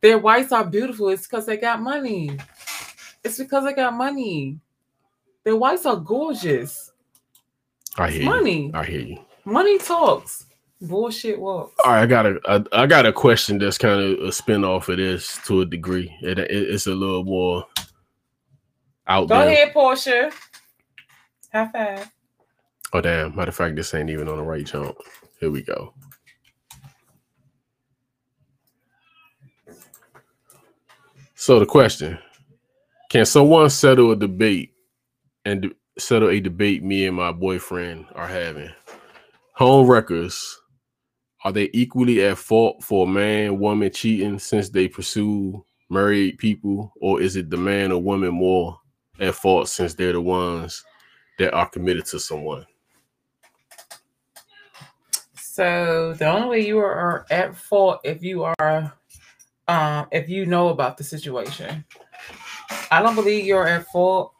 [0.00, 1.08] Their wives are beautiful.
[1.08, 2.38] It's because they got money.
[3.24, 4.60] It's because they got money.
[5.42, 6.92] Their wives are gorgeous.
[7.96, 8.66] I hear Money.
[8.66, 8.70] you.
[8.74, 9.18] I hear you.
[9.44, 10.43] Money talks.
[10.88, 11.84] Bullshit walks.
[11.84, 14.64] All right, I got a I, I got a question that's kind of a spin
[14.64, 16.14] off of this to a degree.
[16.22, 17.66] It, it- it's a little more
[19.08, 19.46] out Go there.
[19.46, 20.32] ahead, Portia.
[21.52, 22.10] High five.
[22.92, 23.36] Oh damn!
[23.36, 24.96] Matter of fact, this ain't even on the right jump.
[25.40, 25.94] Here we go.
[31.36, 32.18] So the question:
[33.10, 34.72] Can someone settle a debate
[35.44, 38.70] and de- settle a debate me and my boyfriend are having?
[39.54, 40.60] Home records
[41.44, 46.92] are they equally at fault for a man, woman cheating since they pursue married people,
[47.00, 48.80] or is it the man or woman more
[49.20, 50.82] at fault since they're the ones
[51.38, 52.64] that are committed to someone?
[55.34, 58.92] So the only way you are at fault if you are
[59.68, 61.84] um if you know about the situation.
[62.90, 64.33] I don't believe you're at fault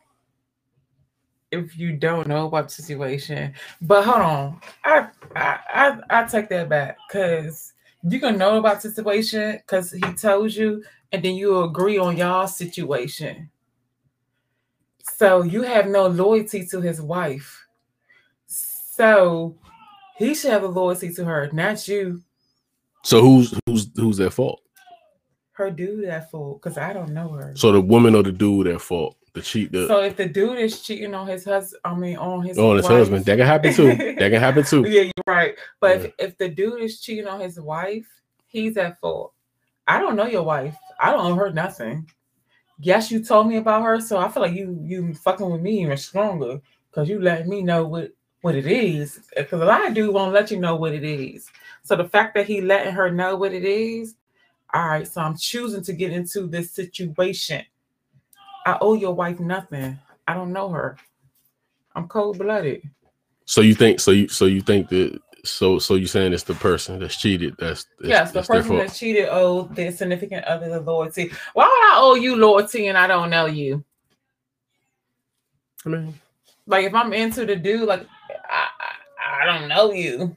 [1.54, 3.54] if you don't know about the situation.
[3.80, 4.60] But hold on.
[4.84, 9.92] I I I, I take that back because you can know about the situation because
[9.92, 13.50] he told you, and then you agree on y'all situation.
[15.02, 17.66] So you have no loyalty to his wife.
[18.46, 19.56] So
[20.16, 22.22] he should have a loyalty to her, not you.
[23.02, 24.62] So who's who's who's at fault?
[25.52, 27.52] Her dude at fault, because I don't know her.
[27.56, 29.16] So the woman or the dude at fault?
[29.34, 32.42] The cheat the So if the dude is cheating on his husband, I mean on
[32.42, 33.24] his oh, on his husband.
[33.24, 33.96] That can happen too.
[33.96, 34.84] That can happen too.
[34.88, 35.56] Yeah, you're right.
[35.80, 36.04] But Yeah.
[36.06, 38.06] if, if the dude is cheating on his wife,
[38.46, 39.32] he's at fault.
[39.88, 40.76] I don't know your wife.
[41.00, 42.08] I don't owe her nothing.
[42.78, 45.82] Yes, you told me about her, so I feel like you you fucking with me
[45.82, 49.18] even stronger because you let me know what what it is.
[49.36, 51.50] Because a lot of dudes won't let you know what it is.
[51.82, 54.14] So the fact that he letting her know what it is,
[54.72, 55.08] all right.
[55.08, 57.64] So I'm choosing to get into this situation.
[58.64, 59.98] I owe your wife nothing.
[60.26, 60.96] I don't know her.
[61.94, 62.82] I'm cold blooded.
[63.44, 66.54] So you think so you so you think that so so you're saying it's the
[66.54, 70.70] person that's cheated that's, that's Yes, the that's person that cheated owed their significant other
[70.70, 71.30] the loyalty.
[71.52, 73.84] Why would I owe you loyalty and I don't know you?
[75.84, 76.14] I mean,
[76.66, 78.06] Like if I'm into the dude, like
[78.48, 80.34] I, I, I don't know you,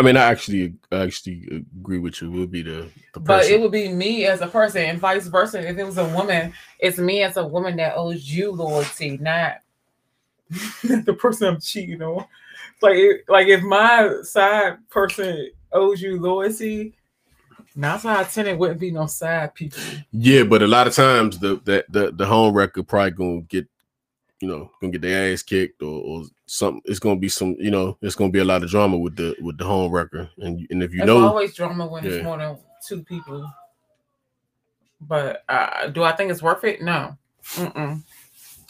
[0.00, 2.28] I mean, I actually I actually agree with you.
[2.34, 5.26] It would be the the but it would be me as a person, and vice
[5.26, 5.60] versa.
[5.60, 9.56] If it was a woman, it's me as a woman that owes you loyalty, not
[10.48, 12.24] the person I'm cheating on.
[12.80, 16.94] Like, it- like if my side person owes you loyalty,
[17.76, 19.82] nine out of ten it wouldn't be no side people.
[20.12, 23.68] yeah, but a lot of times the that the, the home record probably gonna get
[24.40, 26.82] you know gonna get their ass kicked or, or something.
[26.86, 29.36] It's gonna be some you know it's gonna be a lot of drama with the
[29.40, 32.10] with the home record and and if you It's know always drama when Yeah.
[32.10, 33.48] it's more than two people.
[35.02, 36.82] But uh, do I think it's worth it?
[36.82, 37.16] No.
[37.54, 38.02] Mm-mm.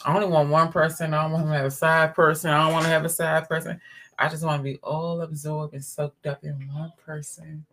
[0.05, 1.13] I only want one person.
[1.13, 2.51] I don't want to have a side person.
[2.51, 3.79] I don't want to have a side person.
[4.17, 7.65] I just want to be all absorbed and soaked up in one person.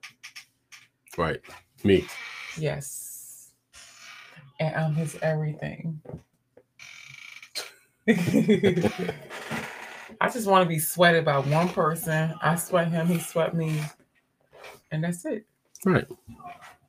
[1.17, 1.41] right
[1.85, 2.07] me
[2.57, 3.51] Yes.
[4.61, 6.01] And I'm his everything.
[10.21, 12.35] I just want to be sweated by one person.
[12.42, 13.81] I sweat him, he sweat me.
[14.92, 15.47] And that's it.
[15.87, 16.07] right.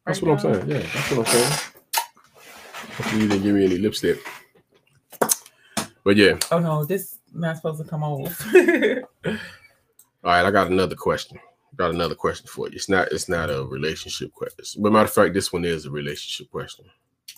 [0.08, 0.70] That's Right what I'm saying.
[0.70, 1.54] Yeah, that's what I'm saying.
[2.98, 4.20] Hopefully you didn't give me any lipstick.
[6.04, 8.46] But yeah, Oh no, this is not supposed to come off.
[8.56, 9.34] all
[10.24, 10.46] right.
[10.46, 11.40] I got another question.
[11.78, 12.76] Got another question for you.
[12.76, 13.12] It's not.
[13.12, 14.82] It's not a relationship question.
[14.84, 16.86] But matter of fact, this one is a relationship question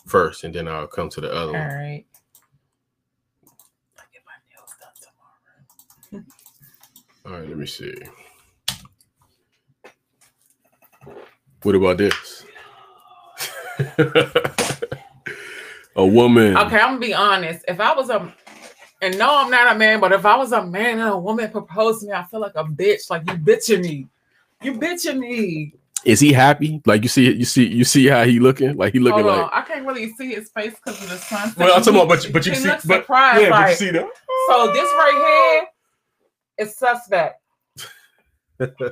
[0.08, 1.70] first, and then I'll come to the other All one.
[1.70, 2.06] right.
[4.00, 6.26] I'll get my nails done tomorrow.
[7.26, 7.48] All right.
[7.48, 7.94] Let me see.
[11.64, 12.46] What about this?
[15.96, 16.58] a woman.
[16.58, 17.64] Okay, I'm gonna be honest.
[17.68, 18.34] If I was a
[19.04, 21.50] and no, I'm not a man, but if I was a man and a woman
[21.52, 23.10] proposed to me, I feel like a bitch.
[23.10, 24.08] Like you bitching me.
[24.62, 25.74] You bitching me.
[26.06, 26.82] Is he happy?
[26.86, 28.76] Like you see, you see, you see how he looking?
[28.76, 29.44] Like he looking Hold like.
[29.46, 29.50] on.
[29.54, 31.54] I can't really see his face because of the sun.
[31.58, 33.42] Well, I'm talking about, but you- but you see, but surprised.
[33.44, 34.08] yeah, but you see that.
[34.48, 35.68] so this right here
[36.58, 37.42] is suspect.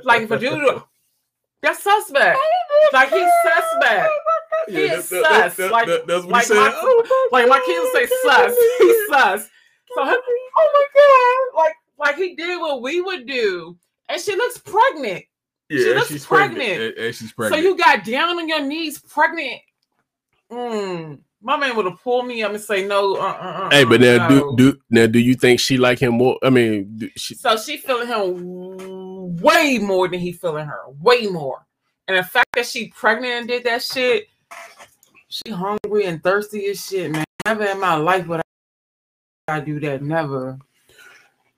[0.04, 0.82] Like if a dude,
[1.62, 2.38] that's suspect.
[2.92, 4.10] Like he's suspect.
[4.68, 5.58] He is sus.
[5.58, 6.56] Like- that's what like he said.
[6.56, 8.54] my- Like my kids say sus.
[8.78, 9.48] He's sus.
[9.94, 10.16] So him-
[10.58, 13.76] oh my god, like like he did what we would do,
[14.08, 15.24] and she looks pregnant.
[15.68, 16.58] yeah, she looks she's pregnant.
[16.58, 16.96] pregnant.
[16.98, 17.62] And, and she's pregnant.
[17.62, 19.60] So you got down on your knees, pregnant.
[20.50, 21.20] Mm.
[21.42, 23.16] My man would have pulled me up and say no.
[23.16, 24.54] Uh, uh, uh, hey, but now no.
[24.56, 26.38] do do now do you think she like him more?
[26.42, 31.26] I mean, do she, So she feeling him way more than he feeling her, way
[31.26, 31.66] more.
[32.08, 34.28] And the fact that she pregnant and did that shit,
[35.28, 37.24] she hungry and thirsty as shit, man.
[37.46, 38.40] Never in my life would
[39.48, 40.02] I, I do that.
[40.02, 40.58] Never.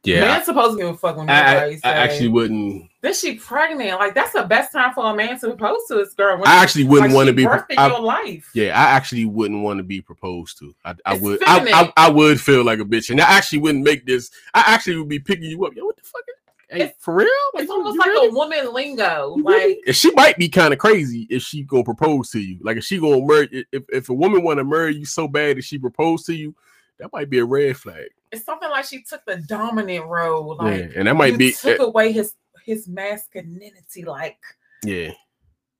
[0.05, 1.35] Yeah, Man's supposed to give a fuck when I,
[1.65, 2.91] I, I actually wouldn't.
[3.03, 3.99] Then she pregnant.
[4.01, 6.39] Like that's the best time for a man to propose to his girl.
[6.39, 7.45] When I actually wouldn't like, want to be.
[7.45, 8.51] birthed in I- your life.
[8.55, 10.75] yeah, I actually wouldn't want to be proposed to.
[10.85, 11.41] I, I would.
[11.45, 12.11] I, I.
[12.11, 14.31] Would feel like a bitch, and I actually wouldn't make this.
[14.55, 15.75] I actually would be picking you up.
[15.75, 16.23] Yo, what the fuck?
[16.69, 17.29] Hey, It's- for real?
[17.55, 19.37] Like, It's almost like a woman lingo.
[19.43, 22.59] Like and she might be kind of crazy if she gonna propose to you.
[22.63, 25.59] Like if she gonna murder, if, if a woman want to marry you so bad
[25.59, 26.55] that she propose to you,
[27.03, 28.07] that might be a red flag.
[28.31, 30.57] it's something like she took the dominant role.
[30.57, 32.35] Like yeah, and that might be took eh, away his
[32.65, 34.05] his masculinity.
[34.05, 34.39] Like
[34.85, 35.11] yeah.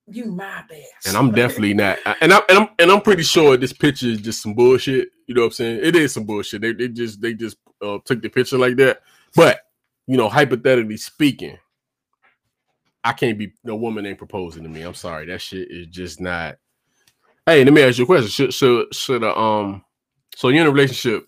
[0.05, 1.07] you my bitch.
[1.07, 1.99] And I'm definitely not.
[2.19, 5.11] And I'm and I'm and I'm pretty sure this picture is just some bullshit.
[5.27, 5.79] You know what I'm saying?
[5.81, 6.61] It is some bullshit.
[6.61, 8.99] They, they just they just uh, took the picture like that.
[9.33, 9.61] But
[10.05, 11.57] you know, hypothetically speaking,
[13.01, 14.81] I can't be no woman ain't proposing to me.
[14.81, 16.57] I'm sorry, that shit is just not.
[17.45, 18.29] Hey, let me ask you a question.
[18.29, 19.85] Should should should uh, um
[20.35, 21.27] so you're in a relationship?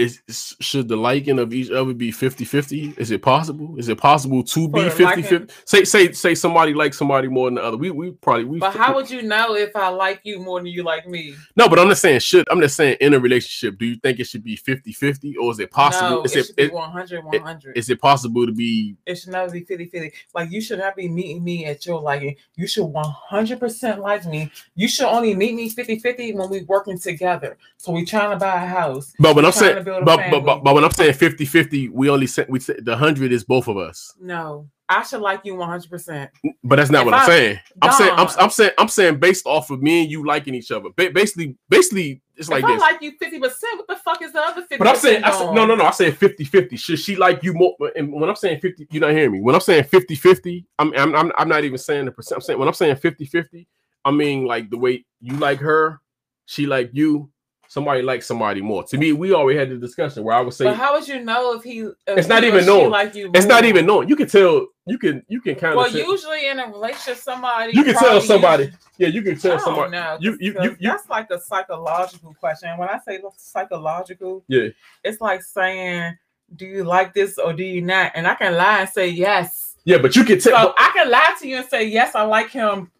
[0.00, 2.98] Is, should the liking of each other be 50-50?
[2.98, 3.76] Is it possible?
[3.78, 5.54] Is it possible to be the 50 liking- 50?
[5.64, 7.76] Say say say somebody likes somebody more than the other.
[7.76, 10.66] We we probably we But how would you know if I like you more than
[10.66, 11.34] you like me?
[11.56, 12.46] No, but I'm not saying should.
[12.50, 15.58] I'm just saying in a relationship, do you think it should be 50-50 or is
[15.60, 16.10] it possible?
[16.18, 17.76] No, is it it, it- 100 100.
[17.76, 20.12] is it possible to be It should not be 50 50.
[20.34, 22.36] Like, you should not be meeting me at your liking.
[22.56, 24.50] You should 100% like me.
[24.74, 27.56] You should only meet me 50 50 when we're working together.
[27.76, 29.12] So we're trying to buy a house.
[29.18, 30.40] but when I'm saying build but, but, family.
[30.40, 33.68] but but when I'm saying 50-50, we only said we said the hundred is both
[33.68, 34.14] of us.
[34.20, 36.28] No, I should like you 100%.
[36.64, 37.58] But that's not If what I'm I- saying.
[37.82, 40.70] I'm saying I'm, I'm saying I'm saying based off of me and you liking each
[40.70, 40.88] other.
[40.96, 42.80] Ba- basically, basically, it's like if I this.
[42.80, 44.78] like you 50%, what the fuck is the other 50%?
[44.78, 45.84] but I'm saying, I said, no, no, no.
[45.84, 46.76] I said 50 50.
[46.76, 47.74] Should she like you more?
[47.96, 49.40] And when I'm saying 50, you're not hearing me.
[49.40, 52.36] When I'm saying 50 50, I'm, I'm, I'm, I'm not even saying the percent.
[52.36, 53.66] I'm saying when I'm saying 50 50,
[54.04, 56.00] I mean like the way you like her,
[56.46, 57.30] she like you,
[57.70, 58.82] somebody likes somebody more.
[58.82, 61.20] To me, we already had the discussion where I would say But how would you
[61.24, 61.78] know if he?
[61.82, 62.90] If It's not he or even known.
[62.90, 64.08] Like you it's not even known.
[64.08, 67.16] You can tell, you can, you can kind Well, of, Well, usually in a relationship,
[67.22, 68.64] somebody you can tell somebody.
[68.64, 69.92] usually- Yeah, you can tell don't somebody.
[69.92, 72.76] know, you- you- you- you- that's like a psychological question.
[72.76, 74.68] When I say psychological, Yeah.
[75.04, 76.16] it's like saying,
[76.56, 79.76] "Do you like this or do you not?" And I can lie and say yes.
[79.84, 80.74] Yeah, but you can So tell.
[80.76, 82.90] I can lie to you and say yes, I like him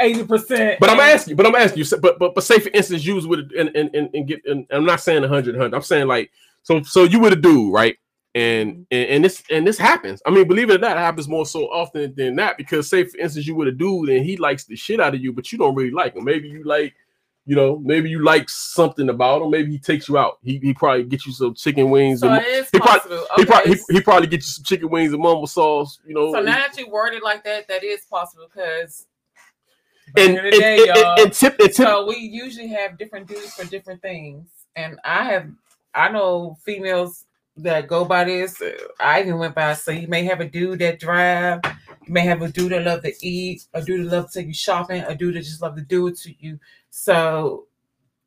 [0.00, 0.80] eighty percent.
[0.80, 3.26] But I'm asking, but I'm asking you, but but but say for instance, you was
[3.26, 5.74] with it and and and, and get and I'm not saying 100, 100.
[5.74, 6.30] I'm saying like
[6.62, 7.96] so so you with a dude, right?
[8.34, 8.82] And, mm-hmm.
[8.92, 10.22] and and this and this happens.
[10.26, 13.04] I mean, believe it or not, it happens more so often than that Because say
[13.04, 15.50] for instance, you with a dude and he likes the shit out of you, but
[15.50, 16.24] you don't really like him.
[16.24, 16.94] Maybe you like,
[17.46, 19.50] you know, maybe you like something about him.
[19.50, 20.38] Maybe he takes you out.
[20.42, 22.20] He he probably get you some chicken wings.
[22.20, 23.26] So and, he probably- possible.
[23.36, 25.98] he probably he, he probably get you some chicken wings and mumble sauce.
[26.06, 29.06] You know, so now that you word it like that, that is possible because
[30.16, 31.86] and back in and, the day, and, y'all, and, and tip and tip.
[31.86, 35.48] so we usually have different dudes for different things and i have
[35.94, 37.24] i know females
[37.56, 38.62] that go by this
[39.00, 41.60] i even went by so you may have a dude that drive
[42.06, 44.46] you may have a dude that love to eat a dude that love to take
[44.46, 46.58] you shopping a dude that just love to do it to you
[46.90, 47.67] so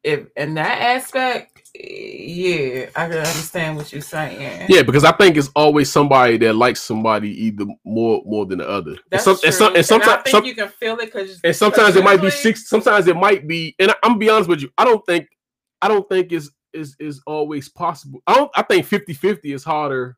[0.04, 5.38] if in that aspect yeah i can understand what you're saying Yeah, because I think
[5.38, 8.92] it's always somebody that likes somebody either more more than the other.
[8.92, 9.48] And, that's some, true.
[9.48, 12.04] and, some, and I sometimes think some, you can feel it because and sometimes it
[12.04, 12.68] might be six.
[12.68, 13.76] Sometimes it might be.
[13.80, 14.70] And I, I'm gonna be honest with you.
[14.78, 15.28] I don't think
[15.82, 18.22] I don't think is is is always possible.
[18.28, 18.52] I don't.
[18.56, 20.18] I think 50-50 is harder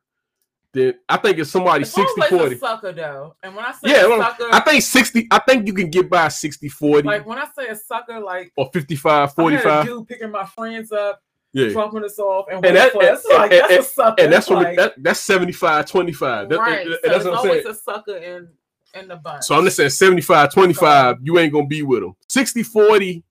[0.74, 2.54] than I think it's somebody it's 60 always 40.
[2.54, 5.28] a sucker though and when i say Yeah, sucker I think 60.
[5.30, 8.52] I think you can get by 60 40 like when i say a sucker like
[8.56, 9.86] or 55 I 45.
[9.86, 11.20] dude picking my friends up,
[11.52, 11.68] Yeah.
[11.68, 13.24] dropping us off, and, And that- us.
[13.24, 14.22] and- like and- that's a sucker.
[14.22, 16.48] And that's like, that, that's 75 25.
[16.48, 16.86] That- right.
[16.88, 17.64] that- so that's what I'm saying.
[17.64, 18.48] always a sucker in
[18.94, 19.44] in the bunch.
[19.44, 22.14] So I'm just saying 75 25, you ain't gonna be with them.
[22.28, 23.24] 60 40,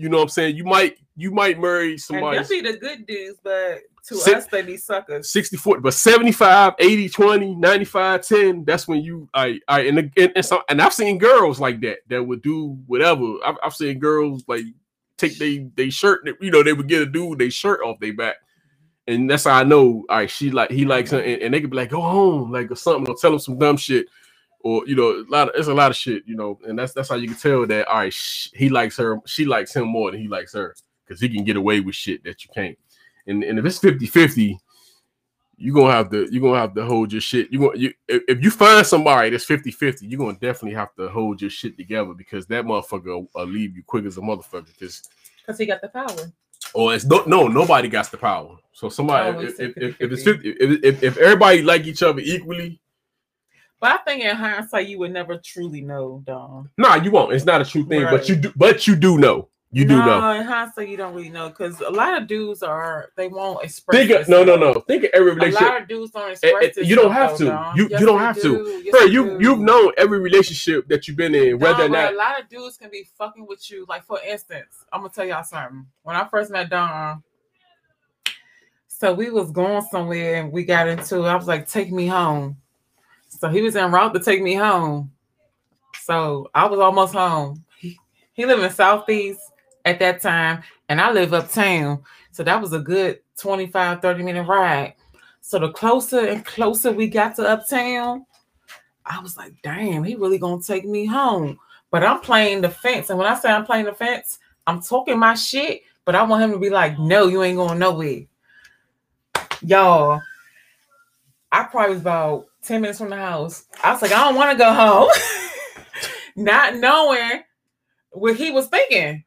[0.00, 0.56] you know what I'm saying?
[0.56, 4.34] You might you might marry and somebody them be the good dudes, but to Si-
[4.34, 5.30] us they be suckers.
[5.30, 10.32] 60 40, but 75 80 20 95 10, that's when you I I and, and,
[10.36, 13.34] and, some, and I've seen girls like that that would do whatever.
[13.44, 14.64] I've, I've seen girls like
[15.18, 18.14] take they they shirt, you know, they would get a dude they shirt off their
[18.14, 18.36] back.
[19.08, 21.60] And that's how I know, all right, she like he likes her, and, and they
[21.60, 24.06] could be like, go home, like or something, or tell him some dumb shit,
[24.62, 26.92] or you know, a lot of it's a lot of shit, you know, and that's
[26.92, 29.88] that's how you can tell that all right, sh- he likes her, she likes him
[29.88, 30.74] more than he likes her,
[31.06, 32.76] because he can get away with shit that you can't.
[33.26, 34.56] And and if it's 50-50,
[35.56, 37.48] you're gonna have to you're gonna have to hold your shit.
[37.52, 41.08] You're going you if, if you find somebody that's 50-50, you're gonna definitely have to
[41.08, 44.66] hold your shit together because that motherfucker will, will leave you quick as a motherfucker.
[44.78, 45.08] Because
[45.42, 46.32] Because he got the power.
[46.74, 48.56] or it's no, no, nobody got the power.
[48.72, 52.02] So somebody, Oh, if, if, if, if it's 50, if, if, if everybody like each
[52.02, 52.80] other equally,
[53.80, 56.68] But I think in hindsight you would never truly know, Dom.
[56.76, 57.32] nah, you won't.
[57.32, 59.48] It's not a true thing, but you do, but you do know.
[59.72, 60.30] You do no, know.
[60.32, 63.96] in hindsight you don't really know because a lot of dudes are they won't express.
[64.08, 64.80] Think of, no, no, no.
[64.80, 65.60] Think of every relationship.
[65.60, 66.76] A lot of dudes don't Eh, express.
[66.78, 67.44] eh, you don't have to.
[67.44, 67.76] though, Dom.
[67.76, 68.42] You- you Yes, don't they have to.
[68.42, 68.82] do.
[68.84, 69.38] Yes, Bro, you do.
[69.40, 72.76] you've known every relationship that you've been in, whether or not a lot of dudes
[72.76, 73.86] can be fucking with you.
[73.88, 75.86] Like for instance, I'm gonna tell y'all something.
[76.02, 77.22] When I first met Don,
[78.88, 81.22] so we was going somewhere and we got into.
[81.22, 82.56] I was like, "Take me home."
[83.40, 85.10] So he was en route to take me home.
[86.02, 87.64] So I was almost home.
[87.78, 87.98] He,
[88.34, 89.40] he lived in Southeast
[89.86, 92.02] at that time, and I live uptown.
[92.32, 94.92] So that was a good 25, 30 minute ride.
[95.40, 98.26] So the closer and closer we got to uptown,
[99.06, 101.58] I was like, damn, he really gonna take me home.
[101.90, 103.08] But I'm playing the fence.
[103.08, 106.44] And when I say I'm playing the fence, I'm talking my shit, but I want
[106.44, 108.24] him to be like, no, you ain't going nowhere.
[109.62, 110.20] Y'all,
[111.50, 113.64] I probably was about 10 minutes from the house.
[113.82, 115.10] I was like, I don't want to go home.
[116.36, 117.42] Not knowing
[118.12, 119.24] what he was thinking.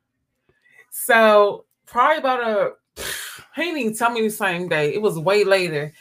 [0.91, 2.71] So probably about a
[3.55, 4.93] he didn't tell me the same day.
[4.93, 5.93] It was way later.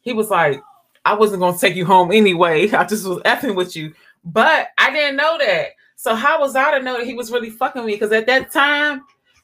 [0.00, 0.60] He was like,
[1.04, 2.70] I wasn't gonna take you home anyway.
[2.72, 3.92] I just was effing with you.
[4.24, 5.70] But I didn't know that.
[5.96, 7.92] So how was I to know that he was really fucking me?
[7.94, 9.02] Because at that time,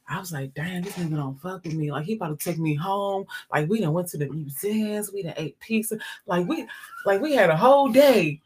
[0.09, 1.93] I was like, damn, this nigga don't fuck with me.
[1.93, 3.27] Like he about to take me home.
[3.53, 5.99] Like we done went to the museums, we done ate pizza.
[6.27, 6.67] Like we
[7.05, 8.41] like we had a whole day.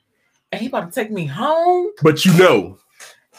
[0.50, 1.92] And he about to take me home.
[2.02, 2.78] But you know,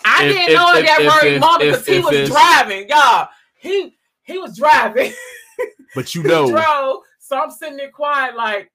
[0.05, 3.28] I If- didn't if- know if- that very moment because he was driving, y'all.
[3.59, 5.11] He he was driving.
[5.95, 7.01] but you know, drove.
[7.19, 8.71] So I'm sitting there quiet, like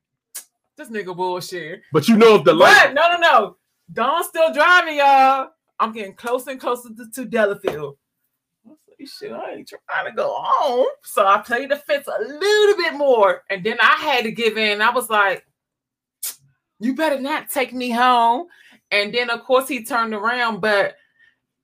[0.76, 1.80] this nigga bullshit.
[1.92, 2.78] but you know if the light.
[2.88, 3.56] But no, no, no.
[3.92, 5.48] Don's still driving, y'all.
[5.80, 7.96] I'm getting closer and closer to, to Delafield.
[9.06, 10.88] Shit, I ain't trying to go home.
[11.04, 13.44] So I played the fence a little bit more.
[13.48, 14.82] And then I had to give in.
[14.82, 15.44] I was like,
[16.80, 18.48] you better not take me home.
[18.90, 20.60] And then, of course, he turned around.
[20.60, 20.96] But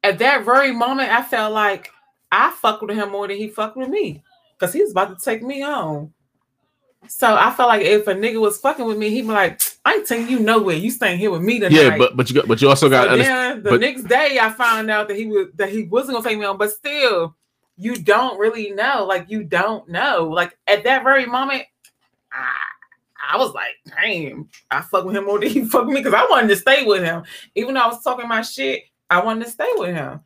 [0.02, 1.90] at that very moment, I felt like
[2.30, 4.22] I fucked with him more than he fucked with me
[4.58, 6.12] because he was about to take me home.
[7.08, 9.94] So I felt like if a nigga was fucking with me, he'd be like, I
[9.94, 10.76] ain't taking you nowhere.
[10.76, 11.72] You staying here with me tonight.
[11.76, 14.38] Yeah, but but you got but you also got So then the but- next day
[14.40, 17.36] I found out that he was that he wasn't gonna take me home, but still,
[17.76, 19.04] you don't really know.
[19.06, 20.24] Like you don't know.
[20.30, 21.64] Like at that very moment,
[22.32, 22.54] I,
[23.32, 26.26] I was like, damn, I fuck with him more than he fuck me because I
[26.30, 27.24] wanted to stay with him.
[27.54, 30.20] Even though I was talking my shit, I wanted to stay with him.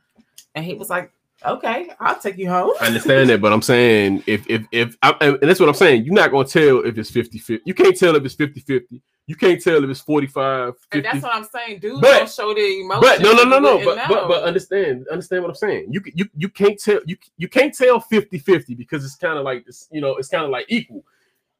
[0.55, 1.13] And he was like,
[1.47, 2.73] Okay, I'll take you home.
[2.81, 6.05] I understand that, but I'm saying if if if I, and that's what I'm saying.
[6.05, 7.63] You're not gonna tell if it's 50 50.
[7.65, 9.01] You can't tell if it's 50 50.
[9.29, 11.81] You can't tell if it's 45 And that's what I'm saying.
[11.81, 13.03] dude But- don't show the emotion.
[13.03, 13.85] But no, no, no, no.
[13.85, 15.89] But, but but understand, understand what I'm saying.
[15.93, 19.67] You you you can't tell you you can't tell 50-50 because it's kind of like
[19.67, 21.05] this, you know, it's kind of like equal.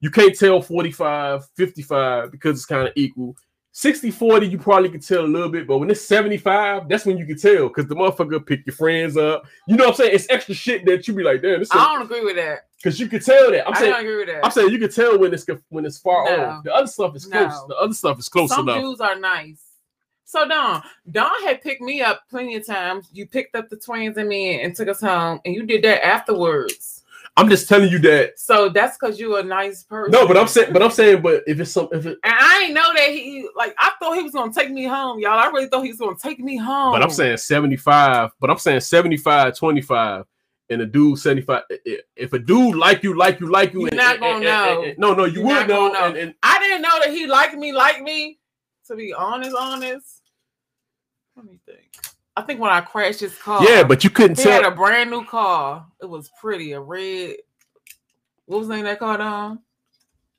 [0.01, 3.37] You can't tell 45, 55 because it's kind of equal.
[3.73, 7.17] 60 40, you probably could tell a little bit, but when it's 75, that's when
[7.17, 9.45] you can tell because the motherfucker pick your friends up.
[9.69, 10.15] You know what I'm saying?
[10.15, 12.67] It's extra shit that you be like, damn, this I don't agree with that.
[12.77, 13.69] because you can tell that.
[13.69, 14.45] I'm I saying don't agree with that.
[14.45, 16.45] I'm saying you can tell when it's when it's far No.
[16.47, 16.65] off.
[16.65, 17.53] The other stuff is close.
[17.53, 17.67] No.
[17.69, 18.83] The other stuff is close Some enough.
[18.83, 19.63] dudes are nice.
[20.25, 23.09] So Don, Don had picked me up plenty of times.
[23.13, 26.05] You picked up the twins and me and took us home, and you did that
[26.05, 26.98] afterwards.
[27.39, 28.39] I'm just telling you that.
[28.39, 30.11] So that's because you're a nice person.
[30.13, 32.65] No, but I'm saying, but I'm saying, but if it's some, if it, and I
[32.65, 35.39] ain't know that he like I thought he was gonna take me home, y'all.
[35.39, 36.93] I really thought he was gonna take me home.
[36.93, 40.25] but I'm saying 75, but I'm saying 75, 25,
[40.71, 41.63] and a dude 75.
[41.71, 44.35] i- i- If a dude like you, like you, like you, You're and, not gonna
[44.35, 44.83] and- know.
[44.85, 45.89] and- no, no, you You're would know.
[45.89, 46.05] know.
[46.07, 48.39] And, and I didn't know that he liked me, like me.
[48.89, 50.18] To be honest, honest.
[52.39, 52.61] Let me think.
[52.61, 53.65] I think when I crashed his car.
[53.65, 54.47] yeah, but you couldn't tell.
[54.47, 55.87] He had a brand new car.
[56.01, 57.37] It was pretty, a red.
[58.47, 59.61] What was the name of that car, Don?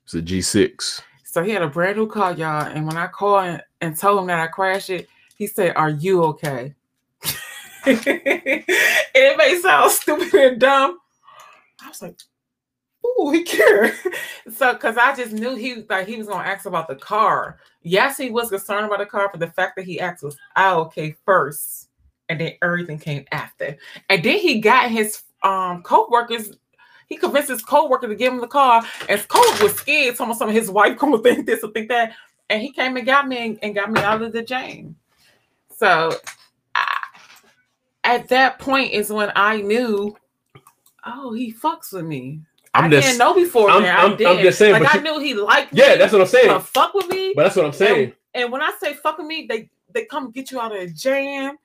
[0.04, 1.02] It's a G6.
[1.24, 2.66] So he had a brand new car, y'all.
[2.66, 5.90] And when I called and, and told him that I crashed it, he said, Are
[5.90, 6.74] you okay?
[7.86, 10.98] and it may sound stupid and dumb.
[11.82, 12.16] I was like,
[13.06, 13.94] Ooh, he cared.
[14.52, 17.58] so because I just knew he like he was gonna ask about the car.
[17.82, 20.72] Yes, he was concerned about the car, but the fact that he asked was I
[20.74, 21.89] okay first,
[22.30, 23.76] and then everything came after.
[24.08, 26.52] And then he got his um co-workers,
[27.08, 30.30] he convinced his co-worker to give him the car, and his co-worker was scared, told
[30.30, 32.14] him some of his wife gonna think this or think that.
[32.48, 34.96] And he came and got me and, and got me out of the jam.
[35.76, 36.12] So
[36.74, 36.86] I,
[38.04, 40.16] at that point is when I knew,
[41.06, 42.40] oh, he fucks with me.
[42.74, 43.84] I'm I just, didn't know before I'm-.
[43.84, 44.26] I'm- I did.
[44.26, 45.80] I'm just saying, like I you- knew he liked me.
[45.80, 46.60] yeah, that's what I'm saying.
[46.60, 47.32] fuck with me.
[47.34, 48.12] But that's what I'm saying.
[48.34, 50.80] And, and when I say fuck with me, they they come get you out of
[50.80, 51.56] a jam.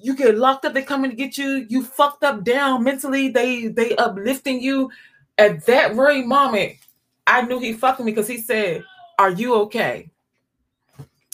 [0.00, 0.74] You get locked up.
[0.74, 1.66] They coming to get you.
[1.68, 3.28] You fucked up down mentally.
[3.28, 4.90] They they uplifting you.
[5.38, 6.74] At that very moment,
[7.26, 8.82] I knew he fucked me because he said,
[9.18, 10.10] "Are you okay?"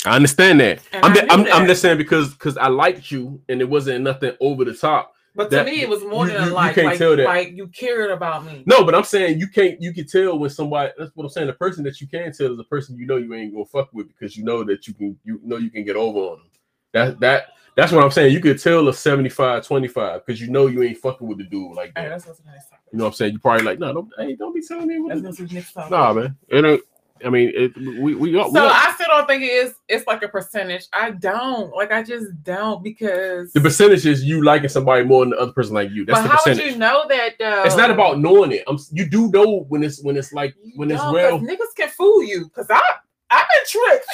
[0.04, 0.80] I understand that.
[0.92, 3.60] And I'm, I just, knew I'm, I'm just saying because because I liked you and
[3.60, 5.14] it wasn't nothing over the top.
[5.34, 6.74] But to me, it was more you- than you- a you like.
[6.74, 7.24] can't like, tell that.
[7.24, 8.64] like you cared about me.
[8.66, 9.80] No, but I'm saying you can't.
[9.80, 10.92] You can tell when somebody.
[10.98, 11.46] That's what I'm saying.
[11.46, 13.88] The person that you can tell is the person you know you ain't gonna fuck
[13.94, 15.18] with because you know that you can.
[15.24, 16.50] You know you can get over on them.
[16.92, 17.44] That that
[17.74, 18.32] that's what I'm saying.
[18.32, 21.74] You could tell a 75, 25 because you know you ain't fucking with the dude
[21.74, 22.08] like that.
[22.08, 22.62] that's what's topic.
[22.92, 23.32] You know what I'm saying?
[23.32, 25.00] You probably like, no, don't, hey, don't be telling me.
[25.00, 25.90] What That's to the next topic.
[25.90, 26.36] Nah, man.
[26.48, 26.82] It ain't.
[27.24, 28.48] I mean, it, we we got.
[28.52, 29.74] we So got- I still don't think it is.
[29.88, 30.86] It's like a percentage.
[30.92, 31.92] I don't like.
[31.92, 33.52] I just don't because.
[33.52, 36.04] the percentage is you liking somebody more than the other person like you.
[36.04, 37.62] That's but the how would you know that though?
[37.64, 38.64] It's not about knowing it.
[38.66, 38.78] I'm.
[38.90, 41.00] You do know when it's when it's like when it's.
[41.00, 42.48] 'cause niggas can fool you.
[42.48, 42.82] Cause I
[43.30, 44.06] I've been tricked.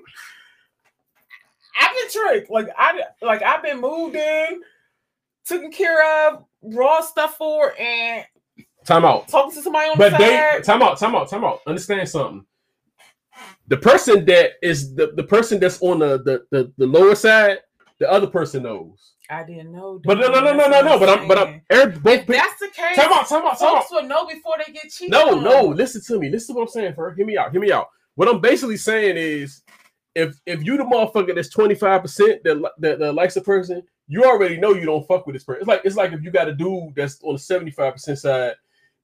[1.80, 2.50] I've been tricked.
[2.50, 4.62] Like I like I've been moved in,
[5.46, 8.24] taken care of, raw stuff for, and
[8.84, 9.28] Time out.
[9.28, 11.60] talking to somebody on But the they time out, time out, time out.
[11.66, 12.44] Understand something.
[13.68, 17.58] The person that is the, the person that's on the, the the the lower side,
[18.00, 19.14] the other person knows.
[19.30, 20.00] I didn't know.
[20.04, 20.98] But no, no, no, no, no, no.
[20.98, 21.62] But I'm, but I'm.
[21.70, 22.00] saying.
[22.02, 23.82] Both If that's the case, Time out, time out, time out.
[23.82, 25.10] folks would know before they get cheated.
[25.12, 25.44] No, on.
[25.44, 25.66] no.
[25.66, 26.30] Listen to me.
[26.30, 27.14] Listen to what I'm saying, Fer.
[27.14, 27.52] Hear me out.
[27.52, 27.88] Hear me out.
[28.14, 29.62] What I'm basically saying is,
[30.14, 34.24] if if you the motherfucker that's 25 percent that, that that likes a person, you
[34.24, 35.60] already know you don't fuck with this person.
[35.60, 38.54] It's like it's like if you got a dude that's on the 75 percent side,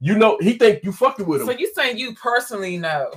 [0.01, 1.47] you know he think you fucking with him.
[1.47, 3.13] So you saying you personally know?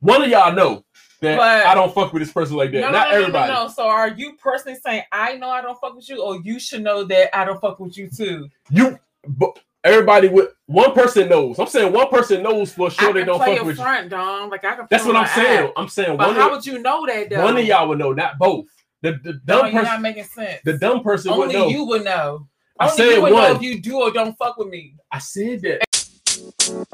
[0.00, 0.84] One of y'all know
[1.20, 2.80] that But- I don't fuck with this person like that.
[2.80, 3.52] No, Not no, no, everybody.
[3.52, 3.68] No, no.
[3.68, 6.82] So are you personally saying I know I don't fuck with you, or you should
[6.82, 8.48] know that I don't fuck with you too?
[8.70, 11.58] You, but everybody with one person knows.
[11.58, 13.76] I'm saying one person knows for sure I they can don't play fuck a with
[13.78, 13.82] you.
[13.82, 14.50] front, Dom.
[14.50, 14.86] Like I can.
[14.90, 15.66] That's what I'm saying.
[15.68, 15.72] app.
[15.76, 17.44] I'm saying But one how of, would you know that though?
[17.44, 18.66] one of y'all would know, not both.
[19.02, 20.60] The the No, dumb you're person, not making sense.
[20.64, 21.68] the dumb person would know.
[21.68, 22.48] you would know.
[22.78, 23.56] I Only said you would know one.
[23.56, 24.94] if you do or don't fuck with me.
[25.10, 26.86] I said that.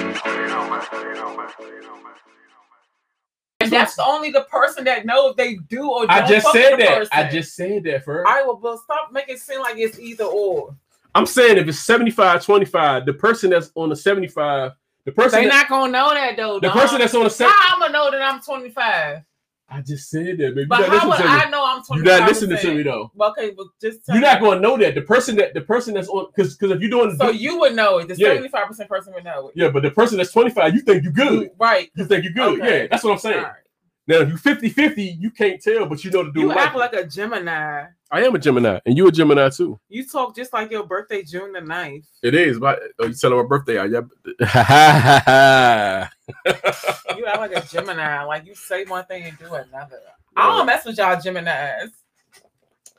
[0.00, 0.16] And
[3.70, 6.78] that's only the person that know if they do or don't I just fuck said
[6.78, 6.98] that.
[6.98, 7.10] person.
[7.12, 8.26] I just said that for.
[8.26, 10.74] I will but stop making it seem like it's either or.
[11.14, 14.72] I'm saying if it's 75 25, the person that's on the 75,
[15.04, 16.60] the person They that, not gonna know that though.
[16.60, 16.78] the Dom.
[16.78, 19.22] person that's on the 75, I'm gonna know that I'm 25?
[19.70, 20.64] I just said that, baby.
[20.64, 22.20] But how would I know I'm You're 25?
[22.20, 23.12] not listening to me though.
[23.20, 25.92] Okay, but just tell You're not going to know that the person that the person
[25.94, 28.08] that's on because because if you're doing So you would know it.
[28.08, 28.28] The Yeah.
[28.28, 29.56] 75 percent person would know it.
[29.56, 31.50] yeah, but the person that's 25, you think you're good.
[31.58, 31.90] Right.
[31.94, 32.60] You think you're good.
[32.62, 32.82] Okay.
[32.82, 33.42] Yeah, that's what I'm saying.
[33.42, 33.52] Right.
[34.06, 36.74] Now if you're 50 50, you can't tell, but you know to do You act
[36.74, 37.84] Like like a Gemini.
[38.10, 39.78] I am a Gemini, and you a Gemini too.
[39.90, 42.06] You talk just like your birthday, June the 9th.
[42.22, 42.58] It is.
[42.58, 43.76] But oh, you telling my birthday?
[43.76, 44.08] Are you?
[47.18, 48.22] You act like a Gemini.
[48.24, 49.98] Like you say one thing and do another.
[50.36, 51.90] I don't mess with y'all Geminis.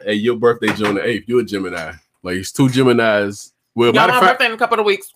[0.03, 1.25] hey, your birthday June the eighth.
[1.27, 1.93] You're a Gemini.
[2.21, 3.53] Like it's two Geminis.
[3.75, 5.13] Well, Y'all my birthday in a couple of weeks.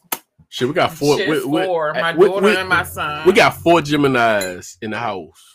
[0.48, 1.18] shit, we got four.
[1.18, 3.28] We, it's we- My we- daughter and my son.
[3.28, 5.53] we got four Geminis in the house.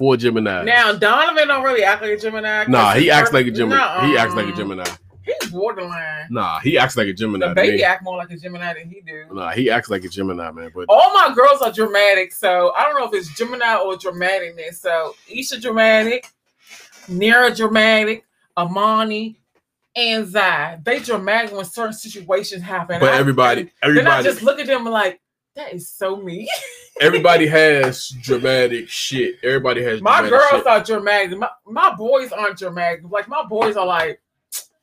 [0.00, 0.64] Four Geminis.
[0.64, 2.64] now Donovan don't really act like a Gemini.
[2.68, 3.76] nah, he acts like a Gemini.
[3.76, 4.84] no He acts like a Gemini.
[5.22, 6.26] He's borderline.
[6.30, 7.48] Nah, he acts like a Gemini.
[7.48, 9.26] The baby act more like a Gemini than he do.
[9.30, 10.70] Nah, he acts like a Gemini, man.
[10.74, 14.76] But All my girls are dramatic, so I don't know if it's Gemini or dramaticness.
[14.76, 16.26] So Isha dramatic,
[17.10, 18.24] Nira dramatic,
[18.56, 19.38] Amani,
[19.94, 20.78] and Zai.
[20.82, 23.00] They dramatic when certain situations happen.
[23.00, 25.20] but I- everybody, then I everybody, just look at them like,
[25.56, 26.48] that is so me.
[27.00, 29.36] everybody has dramatic shit.
[29.42, 30.66] Everybody has My girls shit.
[30.66, 31.36] are dramatic.
[31.38, 33.02] My, my boys aren't dramatic.
[33.08, 34.20] Like my boys are like,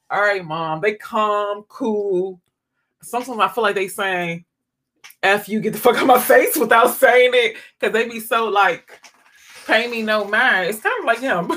[0.09, 0.81] all right, mom.
[0.81, 2.41] They calm, cool.
[3.03, 4.43] Sometimes I feel like they saying,
[5.21, 8.47] "F you, get the fuck out my face" without saying it, because they be so
[8.47, 8.99] like,
[9.65, 10.69] pay me no mind.
[10.69, 11.51] It's kind of like him,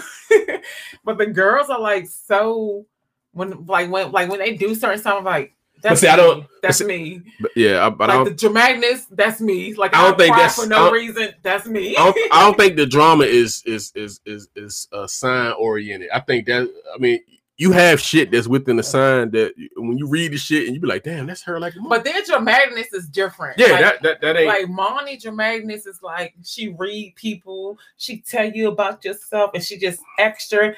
[1.04, 2.86] but the girls are like so
[3.32, 5.54] when like when like when they do certain stuff, I'm like.
[5.82, 7.22] That's see, I don't- That's me.
[7.40, 9.74] But yeah, I, but I Like don't, the dramaticness, that's me.
[9.74, 11.30] Like I I don't think that's- for no reason.
[11.42, 11.96] That's me.
[11.96, 16.10] I don't, I don't think the drama is is is is is uh, sign oriented.
[16.12, 17.20] I think that I mean
[17.56, 20.80] you have shit that's within the sign that when you read the shit and you
[20.80, 21.74] be like, damn, that's her like.
[21.90, 23.58] But their dramaticness is different.
[23.58, 24.46] yeah, like, that, that that ain't.
[24.48, 29.76] like Monty dramaticness is like she read people, she tell you about yourself, and she
[29.78, 30.74] just extra.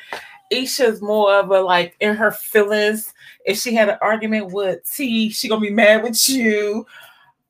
[0.52, 3.14] Isha's more of a like in her feelings.
[3.44, 6.86] If she had an argument with T, she gonna be mad with you.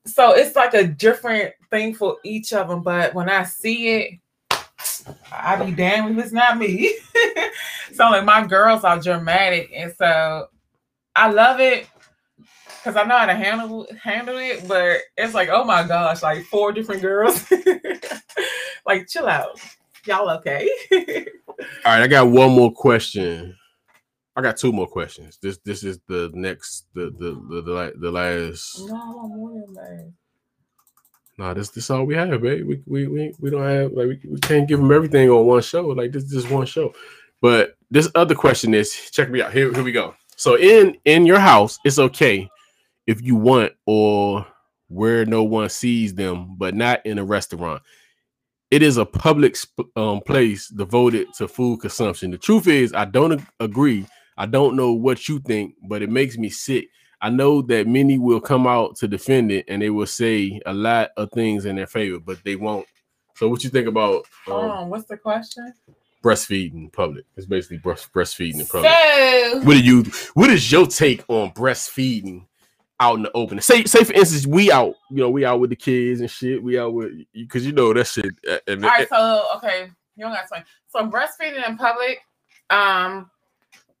[0.05, 2.81] So it's like a different thing for each of them.
[2.81, 4.19] But when I see it,
[5.31, 6.97] I be damned if it's not me.
[7.93, 10.47] so like my girls are dramatic, and so
[11.15, 11.87] I love it
[12.37, 14.67] because I know how to handle handle it.
[14.67, 17.51] But it's like, oh my gosh, like four different girls.
[18.85, 19.59] like, chill out,
[20.05, 20.69] y'all okay?
[21.59, 23.55] All right, I got one more question.
[24.35, 25.37] I got two more questions.
[25.41, 28.79] This this is the next the the the the, the last.
[28.87, 30.13] no, I want more.
[31.37, 32.65] Nah, this this all we have, babe.
[32.67, 35.61] We we we, we don't have like we, we can't give them everything on one
[35.61, 35.87] show.
[35.87, 36.93] Like this this is one show.
[37.41, 39.51] But this other question is check me out.
[39.51, 40.15] Here, here we go.
[40.35, 42.49] So in in your house, it's okay
[43.07, 44.45] if you want or
[44.89, 47.81] where no one sees them, but not in a restaurant.
[48.73, 52.31] It is a public sp- um, place devoted to food consumption.
[52.31, 54.07] The truth is, I don't ag- agree.
[54.35, 56.87] I don't know what you think, but it makes me sick.
[57.21, 60.73] I know that many will come out to defend it and they will say a
[60.73, 62.87] lot of things in their favor, but they won't.
[63.35, 65.71] So, what you think about um, Um, what's the question?
[66.23, 67.25] breastfeeding public?
[67.37, 68.91] It's basically breast, breastfeeding in public.
[68.91, 70.03] So, What do you?
[70.33, 72.47] What is your take on breastfeeding
[73.03, 73.61] out in the open?
[73.61, 76.63] Say, say for instance, we out, you know, we out with the kids and shit.
[76.63, 78.33] We out with because you know that shit.
[78.49, 80.65] uh, And all right, so okay, you don't got to.
[80.89, 82.19] So breastfeeding in public,
[82.69, 83.29] um,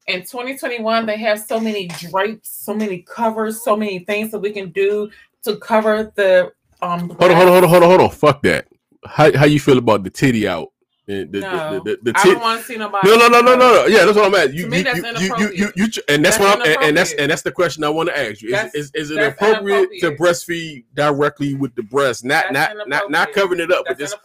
[0.07, 4.51] in 2021, they have so many drapes, so many covers, so many things that we
[4.51, 5.09] can do
[5.45, 6.51] to cover the
[6.81, 7.09] um.
[7.11, 8.11] hold on, hold on, hold on, hold on, hold on.
[8.11, 8.67] Fuck that.
[9.05, 10.72] How how you feel about the titty out
[11.05, 13.09] And the, No, the, the, I don't want to see nobody.
[13.09, 13.85] no, no, no, no, no, no.
[13.87, 14.53] Yeah, that's what I'm at.
[14.53, 15.75] You, you, that's you, you, you, inappropriate.
[15.75, 18.17] you, you, and that's, what I'm, and, that's and that's the question I want to
[18.17, 18.55] ask you.
[18.73, 23.59] Is, is, it appropriate to breastfeed directly with the breast, not not not not covering
[23.59, 24.17] it up, but just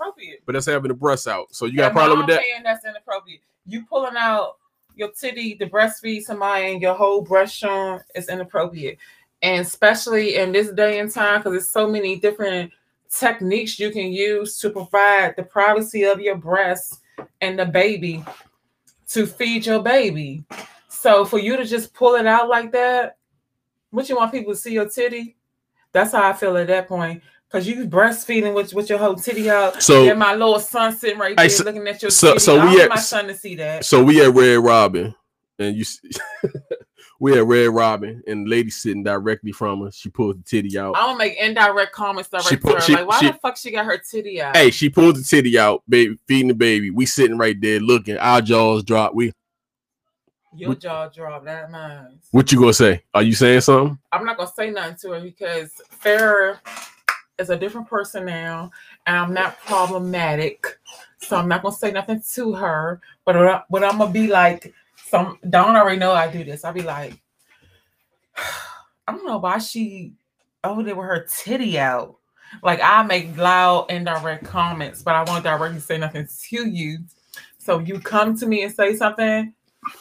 [0.46, 1.52] but that's having the breasts out.
[1.52, 2.42] So you got a problem with that?
[2.62, 3.40] that's inappropriate.
[3.66, 4.58] You pulling out
[4.94, 8.98] your titty to breastfeed somebody and your whole breast showing is inappropriate.
[9.42, 12.72] And especially in this day and time, because there's so many different
[13.10, 17.00] techniques you can use to provide the privacy of your breast
[17.40, 18.24] and the baby
[19.08, 20.44] to feed your baby.
[20.88, 23.16] So for you to just pull it out like that,
[23.90, 25.36] what you want people to see your titty?
[25.92, 27.22] That's how I feel at that point.
[27.50, 29.82] Cause you breastfeeding with, with your whole titty out.
[29.82, 32.40] So- and my little son sitting right there so- looking at your so- titty.
[32.40, 33.86] so I we want at- my son to see that.
[33.86, 35.14] So we at Red Robin,
[35.58, 36.10] and you see,
[37.20, 39.96] we at Red Robin, and the lady sitting directly from us.
[39.96, 40.96] She pulled the titty out.
[40.96, 42.80] I don't make indirect comments direct She to her.
[42.80, 44.56] she- like, why she- the fuck she got her titty out?
[44.56, 46.90] Hey, she pulled the titty out, baby, feeding the baby.
[46.90, 48.18] We sitting right there looking.
[48.18, 49.14] Our jaws drop.
[49.14, 49.32] We,
[50.54, 51.44] your jaw dropped.
[51.44, 52.18] That mine.
[52.30, 53.02] what you gonna say?
[53.14, 53.98] Are you saying something?
[54.12, 56.58] I'm not gonna say nothing to her because Farrah
[57.38, 58.70] is a different person now,
[59.06, 60.66] and I'm not problematic,
[61.18, 63.00] so I'm not gonna say nothing to her.
[63.24, 64.72] But what I'm gonna be like,
[65.08, 66.64] some Dawn already know I do this.
[66.64, 67.14] I'll be like,
[68.36, 70.12] I don't know why she
[70.64, 72.16] over there with her titty out.
[72.62, 76.98] Like I make loud indirect comments, but I won't directly say nothing to you.
[77.58, 79.52] So you come to me and say something,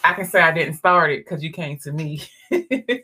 [0.03, 2.22] I can say I didn't start it because you came to me.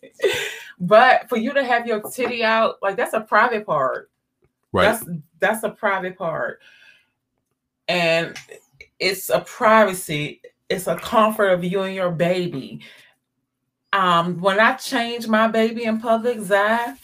[0.80, 4.10] but for you to have your titty out, like that's a private part.
[4.72, 4.86] Right.
[4.86, 5.06] That's
[5.39, 6.62] that's a private part.
[7.88, 8.38] And
[8.99, 12.82] it's a privacy, it's a comfort of you and your baby.
[13.91, 16.95] Um, when I change my baby in public, Zai,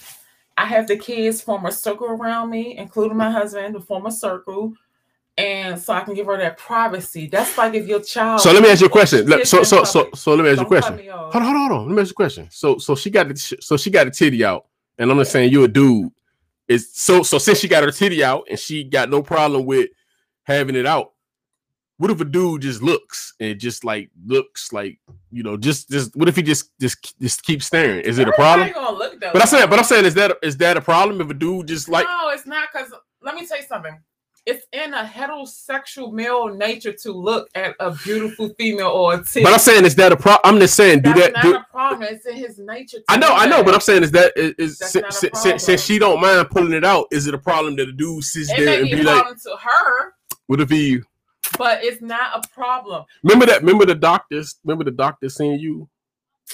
[0.57, 4.11] I have the kids form a circle around me, including my husband, to form a
[4.11, 4.73] circle.
[5.37, 7.27] And so I can give her that privacy.
[7.27, 8.41] That's like if your child.
[8.41, 9.25] so let me ask you a question.
[9.45, 11.09] So so so so let me ask you a Don't question.
[11.09, 11.87] Hold on, hold on, hold on.
[11.87, 12.47] Let me ask you a question.
[12.51, 14.65] So so she got the so she got the titty out,
[14.97, 16.11] and I'm just saying you're a dude.
[16.67, 19.89] Is so so since she got her titty out and she got no problem with
[20.43, 21.13] having it out.
[21.99, 24.97] What if a dude just looks and just like looks like
[25.31, 27.99] you know just just what if he just just just keeps staring?
[28.05, 28.69] Is it a problem?
[28.69, 29.31] Everybody Gonna look, though.
[29.33, 31.67] But I'm saying, but I'm saying, is that is that a problem if a dude
[31.67, 32.07] just like?
[32.07, 33.99] no, it's not because let me tell you something.
[34.45, 39.17] It's in a heterosexual male nature to look at a beautiful female or a.
[39.17, 40.55] But I'm saying, is that a problem?
[40.55, 41.33] I'm just saying, do That's that.
[41.33, 42.03] not Do, a problem.
[42.03, 42.99] It's in his nature.
[42.99, 45.83] To I know, I know, but I'm saying, is that is, is since, since, since
[45.83, 47.07] she don't mind pulling it out?
[47.11, 49.25] Is it a problem that a dude sits it there and be be a like,
[49.43, 50.13] to her,
[50.47, 51.01] what if he?
[51.57, 53.05] But it's not a problem.
[53.23, 53.61] Remember that?
[53.61, 54.55] Remember the doctors?
[54.63, 55.89] Remember the doctor seeing you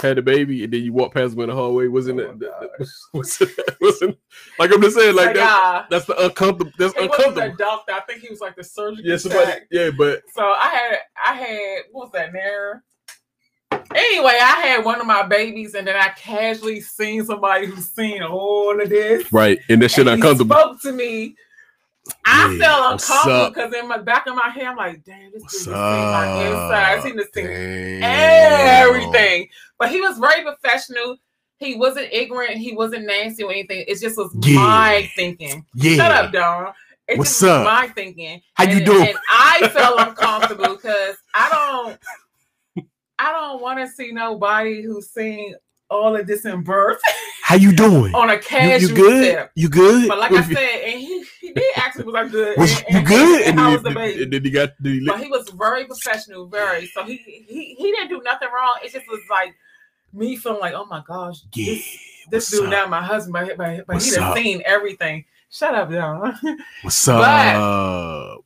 [0.01, 1.87] had a baby and then you walk past him in the hallway?
[1.87, 2.39] Wasn't Oh it?
[2.39, 4.17] the- the- wasn't, wasn't
[4.59, 5.49] like I'm just saying, like Like, that.
[5.49, 6.71] ah, That's the uncomfortable.
[6.77, 7.55] That's he wasn't a uncomfortable.
[7.57, 7.91] doctor.
[7.93, 9.03] I think he was like the surgeon.
[9.05, 9.51] Yeah, somebody.
[9.71, 12.83] Yeah, but So I had, I had, what was that there?
[13.93, 18.23] Anyway, I had one of my babies, and then I casually seen somebody who's seen
[18.23, 19.31] all of this.
[19.31, 20.55] right, and that shit and he uncomfortable.
[20.55, 21.35] spoke to me.
[22.25, 25.41] I Yeah, felt uncomfortable because in my back of my head, I'm like, damn, this
[25.41, 27.03] dude seen my inside.
[27.03, 29.47] Seen this thing, everything.
[29.79, 31.17] But he was very professional.
[31.57, 32.57] He wasn't ignorant.
[32.57, 33.85] He wasn't nasty or anything.
[33.87, 34.55] It just was Yeah.
[34.59, 35.65] my thinking.
[35.73, 35.95] Yeah.
[35.95, 36.73] Shut up, Dawn.
[37.07, 37.65] It What's just was up?
[37.65, 38.41] my thinking.
[38.55, 39.07] How you and, doing?
[39.09, 42.85] And I felt uncomfortable because I don't
[43.17, 45.55] I don't want to see nobody who's seen
[45.89, 46.99] all of this in birth
[47.43, 48.13] How you doing?
[48.15, 49.23] on a You, casual you good?
[49.31, 49.51] step.
[49.55, 50.07] You good?
[50.07, 52.57] But like What I said, and he, he did ask me, was I good?
[52.57, 53.41] was and, you and- good?
[53.41, 55.27] And, And how then, was the he- and then he got did he but he
[55.29, 56.87] was very professional, very.
[56.87, 58.77] So he, he he didn't do nothing wrong.
[58.83, 59.53] It just was like
[60.13, 61.73] me feeling like, oh my gosh, yeah.
[61.75, 61.97] this,
[62.31, 62.71] this dude up?
[62.71, 64.37] not my husband, but, but, but he done up?
[64.37, 65.25] seen everything.
[65.51, 66.37] Shut up, Don.
[66.81, 68.41] What's But- up?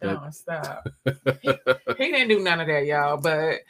[0.00, 0.88] Don, stop.
[1.42, 1.50] he,
[1.98, 3.18] he didn't do none of that, y'all.
[3.18, 3.60] But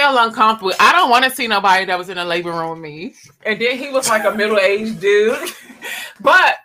[0.00, 0.72] felt uncomfortable.
[0.80, 3.14] I don't want to see nobody that was in a labor room with me.
[3.44, 5.36] And then he was like a middle aged dude,
[6.20, 6.56] but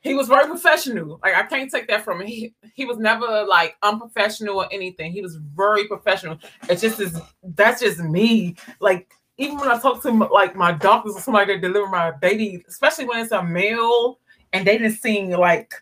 [0.00, 1.18] he was very professional.
[1.22, 2.28] Like I can't take that from him.
[2.28, 5.10] He he was never like unprofessional or anything.
[5.10, 6.38] He was very professional.
[6.68, 8.54] It's just is that's just me.
[8.78, 12.64] Like even when I talk to like my doctors or somebody that deliver my baby,
[12.68, 14.20] especially when it's a male
[14.52, 15.74] and they didn't see like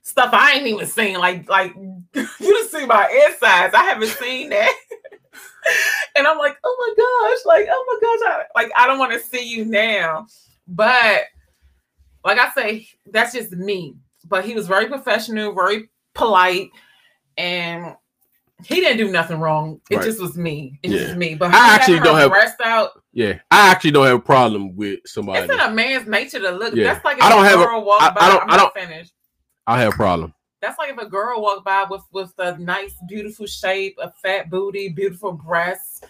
[0.00, 1.18] stuff I ain't even seen.
[1.18, 1.74] Like like
[2.14, 3.74] you just see my insides.
[3.74, 4.74] I haven't seen that.
[6.16, 9.12] and I'm like, oh my gosh, like oh my gosh, I, like I don't want
[9.12, 10.26] to see you now.
[10.66, 11.22] But
[12.24, 13.96] like I say, that's just me.
[14.26, 16.70] But he was very professional, very polite,
[17.36, 17.94] and
[18.64, 19.80] he didn't do nothing wrong.
[19.90, 20.04] It Right.
[20.06, 20.78] just was me.
[20.82, 20.98] It Yeah.
[21.00, 21.34] just me.
[21.34, 22.92] But I actually don't have- breast out.
[23.12, 25.40] Yeah, I actually don't have a problem with somebody.
[25.40, 26.74] It's in a man's nature to look.
[26.74, 26.94] Yeah.
[26.94, 28.20] That's like I don't a have a- walk I- by.
[28.22, 29.12] I don't- I'm I finished.
[29.66, 30.34] I have a problem.
[30.64, 34.48] That's like if a girl walked by with with a nice, beautiful shape, a fat
[34.48, 36.00] booty, beautiful breasts.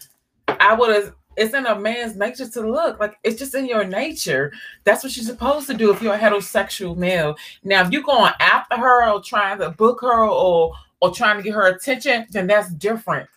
[0.47, 1.15] I would have.
[1.37, 4.53] It's in a man's nature to look like it's just in your nature.
[4.85, 7.35] That's what you're supposed to do if you're a heterosexual male.
[7.65, 11.43] Now, if you're going after her or trying to book her or or trying to
[11.43, 13.29] get her attention, then that's different.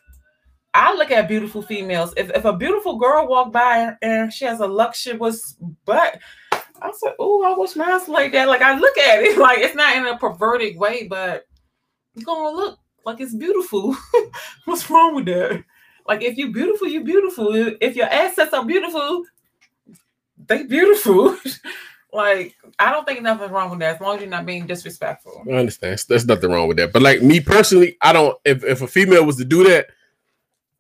[0.76, 2.14] I look at beautiful females.
[2.16, 6.20] If, if a beautiful girl walked by and she has a luxurious butt,
[6.82, 9.76] I said, "Oh, I wish mine's like that." Like I look at it, like it's
[9.76, 11.46] not in a perverted way, but
[12.16, 13.96] you're gonna look like it's beautiful.
[14.66, 15.64] What's wrong with that?
[16.08, 17.50] Like if you're beautiful, you're beautiful.
[17.82, 19.24] If your assets are beautiful,
[20.48, 21.38] they beautiful.
[22.14, 25.44] like I don't think nothing's wrong with that as long as you're not being disrespectful.
[25.48, 26.04] I understand.
[26.08, 26.94] There's nothing wrong with that.
[26.94, 28.38] But like me personally, I don't.
[28.46, 29.88] If if a female was to do that,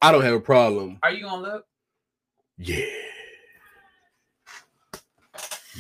[0.02, 1.00] I don't have a problem.
[1.04, 1.66] Are you gonna look?
[2.58, 2.86] Yeah.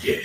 [0.02, 0.20] Yeah.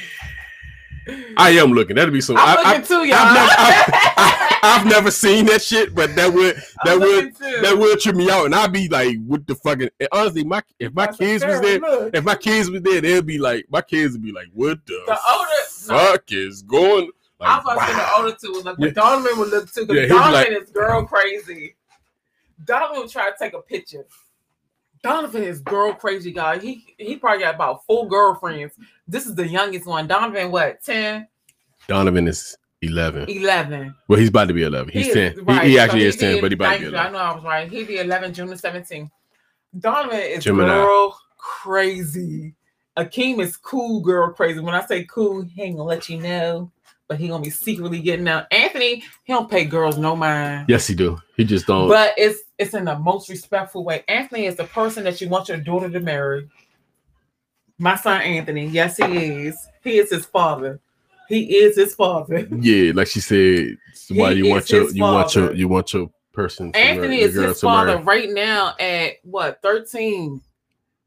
[1.36, 1.96] I am looking.
[1.96, 2.36] That'd be some.
[2.36, 3.16] I'm I, looking too, y'all.
[3.18, 6.54] I've never, I, have never seen that shit, but that would
[6.84, 9.88] that I'm would that would trip me out, and I'd be like, "What the fucking?"
[9.98, 12.14] and honestly, my if my That's kids was there, look.
[12.14, 15.02] if my kids was there, they'd be like, my kids would be like, "What the,
[15.06, 15.48] The older-
[16.04, 16.12] no.
[16.12, 17.10] fuck is going?"
[17.40, 18.92] I Like, was about to say the older two would look, but Yeah.
[18.92, 19.80] Donovan would look too.
[19.80, 21.74] Yeah, Because he'd Donovan like- is girl crazy.
[22.64, 24.04] Donovan would try to take a picture.
[25.02, 26.58] Donovan is girl crazy, guy.
[26.60, 28.74] He he probably got about four girlfriends.
[29.08, 30.06] This is the youngest one.
[30.06, 31.26] Donovan, what, 10,
[31.88, 33.28] Donovan is eleven.
[33.28, 33.94] 11?
[34.08, 34.90] Well, he's about to be eleven.
[34.92, 35.44] He's He is- ten.
[35.44, 36.96] right, He, he so actually he is ten, did- but he about to be you,
[36.96, 37.70] I know I was right.
[37.70, 39.10] He'd be 11, June the 17th.
[39.78, 40.68] Donovan is Gemini.
[40.74, 42.54] girl crazy.
[42.96, 44.60] Akeem is cool girl crazy.
[44.60, 46.70] When I say cool, he ain't gonna let you know,
[47.08, 48.46] but he gonna be secretly getting out.
[48.50, 50.66] Anthony, he don't pay girls no mind.
[50.68, 51.18] Yes, he do.
[51.36, 51.88] He just don't.
[51.88, 54.04] But it's it's in the most respectful way.
[54.08, 56.48] Anthony is the person that you want your daughter to marry.
[57.78, 59.68] My son Anthony, yes, he is.
[59.82, 60.80] He is his father.
[61.28, 62.46] He is his father.
[62.60, 63.76] yeah, like she said,
[64.10, 66.72] why you want your you want your you want your person.
[66.72, 67.92] To Anthony marry, is his to marry.
[67.92, 70.40] father right now at what 13.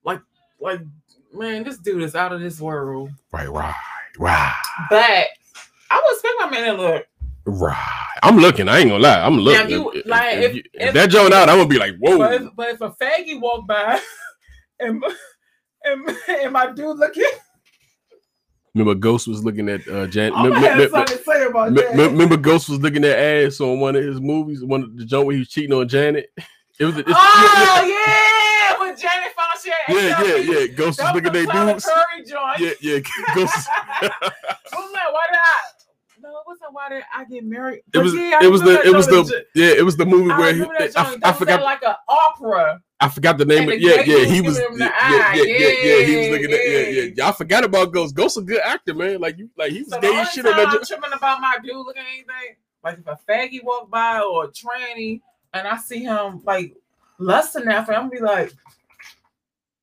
[0.04, 0.22] Like,
[0.60, 0.82] like,
[1.34, 3.10] man, this dude is out of this world.
[3.32, 3.74] Right, right,
[4.20, 4.54] right,
[4.90, 5.28] But
[5.92, 7.08] I would expect my man to look.
[7.46, 8.02] right.
[8.24, 8.68] I'm looking.
[8.68, 9.20] I ain't gonna lie.
[9.20, 9.70] I'm looking.
[9.70, 12.18] You- if, like, if if if- that joint out, I'm gonna be like, whoa.
[12.18, 14.00] But if, but if a faggy walk by
[14.80, 15.04] and,
[15.86, 17.24] and, and my dude looking,
[18.76, 20.34] Remember, Ghost was looking at uh, Jan.
[20.36, 22.12] I'm gonna have something to say about mem- that.
[22.12, 25.26] Remember, Ghost was looking at ass on one of his movies, one of the joint
[25.26, 26.30] where he was cheating on Janet.
[26.78, 26.98] It was.
[26.98, 30.46] It's, oh yeah, when Janet found she had yeah, yeah, HIV.
[30.46, 30.76] yeah.
[30.76, 31.86] Ghost was was looking at dudes.
[31.86, 32.60] Perry joint.
[32.60, 33.00] Yeah, yeah.
[33.34, 33.70] Ghost.
[34.02, 35.85] I'm like, why did I?
[36.26, 37.82] No, it wasn't why did I get married?
[37.94, 38.16] It was.
[38.16, 38.82] Yeah, It was the.
[38.82, 39.46] It was the.
[39.54, 40.64] Yeah, it was the movie I where he.
[40.64, 40.92] I.
[41.24, 41.62] I was forgot.
[41.62, 42.82] like an opera.
[43.00, 46.18] I forgot the name of the yeah, yeah, he was yeah, yeah, yeah, yeah, he
[46.18, 47.12] was looking at yeah, Yeah, yeah.
[47.16, 48.16] Y'all forgot about Ghost.
[48.16, 49.20] Ghost a good actor, man.
[49.20, 51.76] Like you like he was So gay shit on that I'm tripping about my dude
[51.76, 55.22] looking at anything, like if a faggy walk by or a tranny,
[55.54, 56.76] and I see him like
[57.20, 58.52] lusting after, him, I'm be like,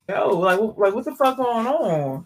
[0.09, 2.25] yo, like, like what the fuck going on?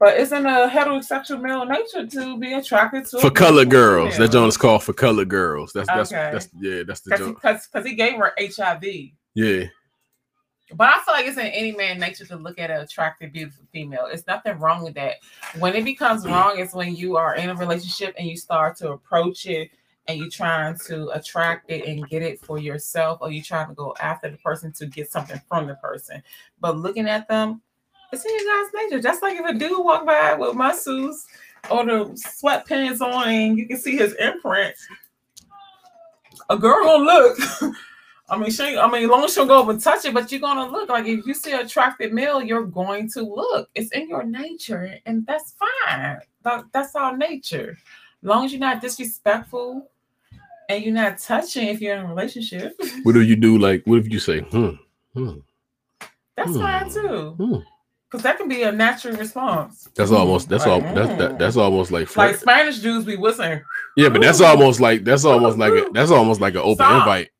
[0.00, 4.12] But isn't a heterosexual male nature to be attracted to For color girls.
[4.16, 4.32] That female.
[4.32, 5.72] joint is called for color girls.
[5.74, 6.30] That's that's Okay.
[6.32, 7.34] that's yeah, that's the joint.
[7.36, 8.82] because because he gave her HIV.
[9.34, 9.64] Yeah.
[10.74, 13.66] But I feel like it's in any man nature to look at an attractive, beautiful
[13.72, 14.06] female.
[14.10, 15.16] It's nothing wrong with that.
[15.58, 18.92] When it becomes wrong is when you are in a relationship and you start to
[18.92, 19.70] approach it
[20.06, 23.74] and you're trying to attract it and get it for yourself, or you trying to
[23.74, 26.22] go after the person to get something from the person.
[26.60, 27.60] But looking at them,
[28.12, 29.00] it's in your guys' nature.
[29.02, 31.26] Just like if a dude walk by with muscles
[31.70, 34.74] or the sweatpants on and you can see his imprint,
[36.48, 37.38] a girl gonna look.
[38.28, 38.78] I mean, she.
[38.78, 41.04] I mean, long as she'll go up and touch it, but you're gonna look like
[41.06, 43.68] if you see an attractive male, you're going to look.
[43.74, 46.18] It's in your nature, and that's fine.
[46.42, 47.76] That, that's our nature.
[48.22, 49.90] As long as you're not disrespectful
[50.68, 53.58] and you're not touching, if you're in a relationship, What do you do?
[53.58, 54.70] Like, what if you say, hmm,
[55.14, 55.38] hmm,
[56.36, 56.60] that's Hmm.
[56.60, 57.30] fine too.
[57.36, 57.56] hmm.
[58.10, 59.88] Because that can be a natural response.
[59.94, 61.38] That's almost that's all Like, that's that, mm.
[61.38, 62.36] that's almost like, Like.
[62.36, 63.62] Spanish dudes be whistling.
[63.96, 67.02] yeah, but that's almost like that's almost like a that's almost like an open Stop.
[67.02, 67.30] invite.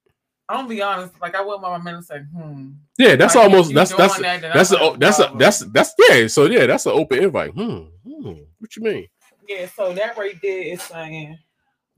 [0.48, 1.12] I'm gonna be honest.
[1.20, 4.18] Like I wouldn't want my man to say, "Hmm." Yeah, that's Like, almost that's that's
[4.20, 6.26] that, that's a that's a that's that's yeah.
[6.28, 7.50] So yeah, that's an open invite.
[7.50, 8.32] Hmm, hmm.
[8.58, 9.06] What you mean?
[9.48, 11.36] Yeah, so that right there is saying,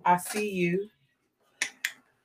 [0.05, 0.89] I see you.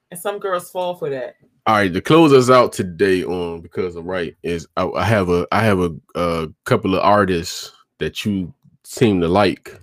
[0.09, 1.35] And some girls fall for that.
[1.67, 5.27] All right, to close us out today on because I'm right is I, I have
[5.27, 8.53] a I have a, a couple of artists that you
[8.85, 9.77] seem to like.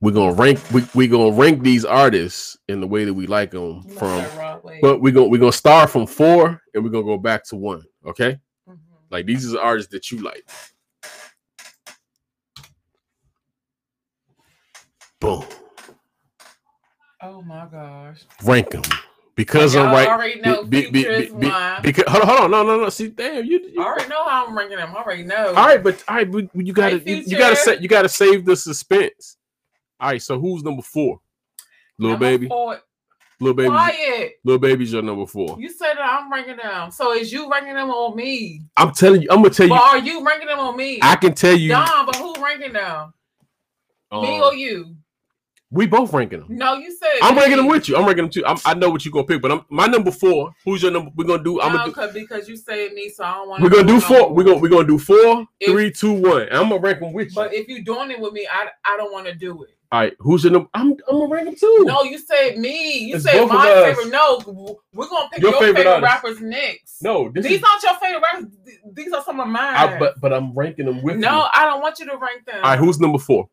[0.00, 3.50] We're gonna rank we we gonna rank these artists in the way that we like
[3.50, 4.78] them from, that raw way.
[4.80, 7.82] but we're gonna we're gonna start from four and we're gonna go back to one.
[8.06, 8.38] Okay,
[8.68, 8.78] Mhm.
[9.10, 10.48] like these are the artists that you like.
[15.18, 15.44] Boom.
[17.22, 18.20] Oh my gosh.
[18.44, 18.82] Rank them
[19.36, 20.08] because I'm right.
[20.08, 22.88] already know be- be- be- be- because hold on, hold on, no, no, no.
[22.88, 23.60] See, damn, you.
[23.72, 24.94] you I already know how I'm ranking them.
[24.96, 25.48] I already know.
[25.48, 28.08] all right, but all right, but you gotta, Hey, you, you gotta say, you gotta
[28.08, 29.36] save the suspense.
[30.00, 31.20] All right, so who's number four?
[31.98, 32.80] Little Number baby, four-
[33.40, 34.32] little baby, Quiet.
[34.44, 35.56] little baby's your number four.
[35.58, 36.90] You said that I'm ranking them.
[36.90, 38.62] So is you ranking them on me?
[38.76, 39.80] I'm telling you, I'm gonna tell But you.
[39.80, 40.98] are you ranking them on me?
[41.02, 41.70] I can tell you.
[41.70, 43.12] Don, but who ranking them?
[44.12, 44.96] me um, or you?
[45.74, 46.48] We both ranking them.
[46.56, 47.96] No, you said I'm ranking them with you.
[47.96, 48.44] I'm ranking them too.
[48.46, 50.52] I'm, I know what you're gonna pick, but I'm my number four.
[50.64, 51.10] Who's your number?
[51.16, 51.60] We're gonna do.
[51.60, 51.92] I'm no, gonna do.
[51.94, 53.62] 'cause- because you said me, so I don't want.
[53.62, 54.32] We're gonna do four.
[54.32, 56.42] We're gonna we're gonna do four, If- three, two, one.
[56.42, 57.34] And I'm gonna rank them with you.
[57.34, 59.70] But if you're doing it with me, I I don't want to do it.
[59.92, 60.68] All right, who's your number?
[60.74, 61.84] I'm I'm gonna rank them too.
[61.86, 62.98] No, you said me.
[62.98, 64.10] You It's said my favorite.
[64.10, 67.02] No, we're gonna pick Your your, favorite favorite, rappers next.
[67.02, 67.64] no, this these is.
[67.70, 68.50] aren't your favorite rappers.
[68.92, 69.74] These are some of mine.
[69.76, 71.20] I, but but I'm ranking them with you.
[71.20, 72.56] no, I don't want you to rank them.
[72.56, 73.48] All right, who's number four?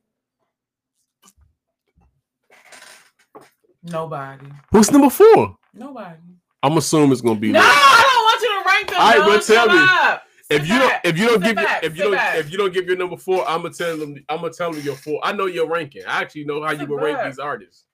[3.84, 4.46] Nobody.
[4.72, 5.58] Who's number four?
[5.74, 6.18] Nobody.
[6.64, 7.52] I'm assuming it's gonna be.
[7.52, 9.02] No, I don't want you to rank them.
[9.02, 10.20] All right, but tell me,
[10.50, 12.14] if Sit you don't if you don't Sit give your back, if you sit don't
[12.14, 12.38] back.
[12.38, 14.82] if you don't give your number four, I'm gonna tell them I'm gonna tell them
[14.84, 15.20] your four.
[15.24, 16.04] I know your ranking.
[16.06, 17.86] I actually know how you would rank these artists.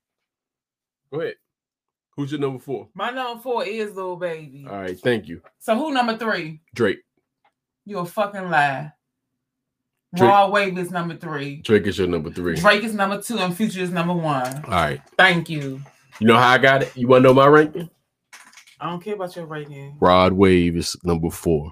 [1.14, 1.36] Go ahead.
[2.18, 2.90] Who's your number four?
[2.96, 4.66] My number four is Lil Baby.
[4.70, 6.62] All right, thank you, So who number three?
[6.74, 7.00] Drake.
[7.86, 8.92] You're a fucking lie.
[10.18, 10.30] Drake.
[10.30, 11.58] Rod Wave is number three.
[11.58, 12.56] Drake is your number three.
[12.56, 14.64] Drake is number two, and Future is number one.
[14.66, 15.02] All right.
[15.18, 15.82] Thank you.
[16.20, 16.96] You know how I got it?
[16.96, 17.90] You want to know my ranking?
[18.80, 19.98] I don't care about your ranking.
[20.00, 21.72] Rod Wave is number four.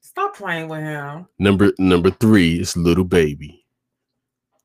[0.00, 1.26] Stop playing with him.
[1.38, 3.64] Number number three is Little Baby.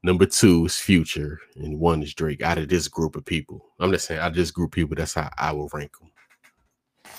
[0.03, 2.41] Number two is Future, and one is Drake.
[2.41, 4.95] Out of this group of people, I'm just saying, out of this group of people,
[4.95, 6.08] that's how I will rank them.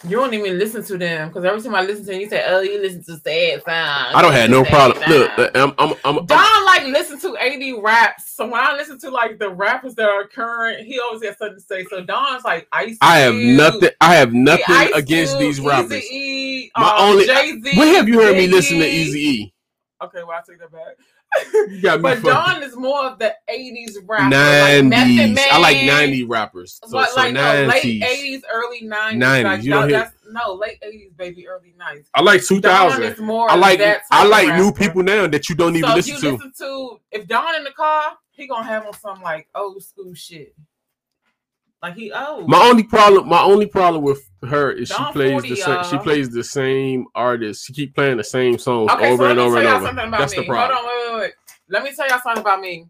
[0.08, 2.42] You don't even listen to them because every time I listen to them, you say,
[2.46, 5.02] "Oh, you listen to sad songs." I don't have no problem.
[5.10, 5.30] Look.
[5.54, 8.30] I'm, I'm, I'm, I'm, Don like listen to 80 raps.
[8.34, 11.56] So when I listen to like the rappers that are current, he always has something
[11.58, 11.84] to say.
[11.84, 12.96] So Don's like Ice.
[13.02, 13.90] I have Cube, nothing.
[14.00, 15.92] I have nothing Ice against Cube, these rappers.
[15.92, 17.78] Eazy-E, My um, only- Jay-Z.
[17.78, 19.54] When have you heard me listen to Easy E?
[20.02, 20.96] Okay, well I take that back.
[21.52, 22.22] You got me but.
[22.22, 24.30] Don is more of the 80s rapper.
[24.34, 25.46] like Method 90s.
[25.52, 26.80] I like Man, 90 rappers.
[26.84, 29.18] So, but so like no, late 80s, early 90s.
[29.18, 32.06] 90s, Like, you don't no, hear- no, late 80s, baby, early 90s.
[32.14, 33.02] I like Don 2000.
[33.04, 35.94] is more I like that I like new people now that you don't even so
[35.96, 39.48] listen you listen to if Dawn in the car, he gonna have on some like
[39.54, 40.54] old school shit.
[41.82, 42.48] Like he old.
[42.48, 45.84] My only problem, my only problem with her is she plays 40, the same.
[45.84, 47.66] She plays the same artist.
[47.66, 50.10] She keep playing the same songs okay, over so and over and over.
[50.10, 50.42] That's me.
[50.42, 50.78] the problem.
[50.78, 51.32] Hold on, wait, wait, wait.
[51.70, 52.86] Let me tell y'all something about me.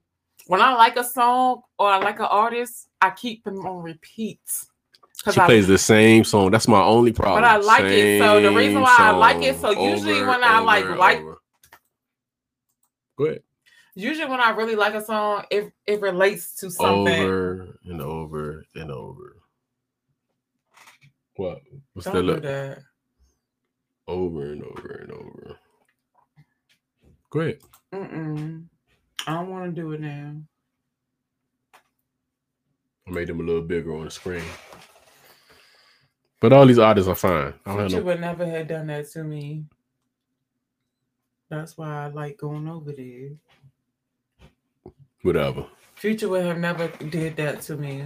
[0.49, 4.41] When I like a song or I like an artist, I keep them on repeat.
[5.33, 6.51] She I, plays the same song.
[6.51, 7.43] That's my only problem.
[7.43, 10.43] But I like it, so the reason why I like it, so usually over when
[10.43, 11.39] I, like, over like- over.
[13.17, 13.43] Go ahead.
[13.95, 17.23] Usually when I really like a song, it it relates to something.
[17.23, 19.37] Over and over and over.
[21.37, 21.61] What?
[21.95, 22.43] What's Don't that do look?
[22.43, 22.79] that.
[24.07, 25.57] Over and over and over.
[27.31, 27.59] Go ahead.
[27.95, 28.65] Mm-mm.
[29.27, 30.35] I don't want to do it now.
[33.07, 34.45] I made them a little bigger on the screen.
[36.41, 37.55] But all these artists are fine.
[37.67, 39.65] I don't Future no would never have done that to me.
[41.51, 43.31] That's why I like going over there.
[45.23, 45.67] Whatever.
[45.97, 48.05] Future would have never did that to me.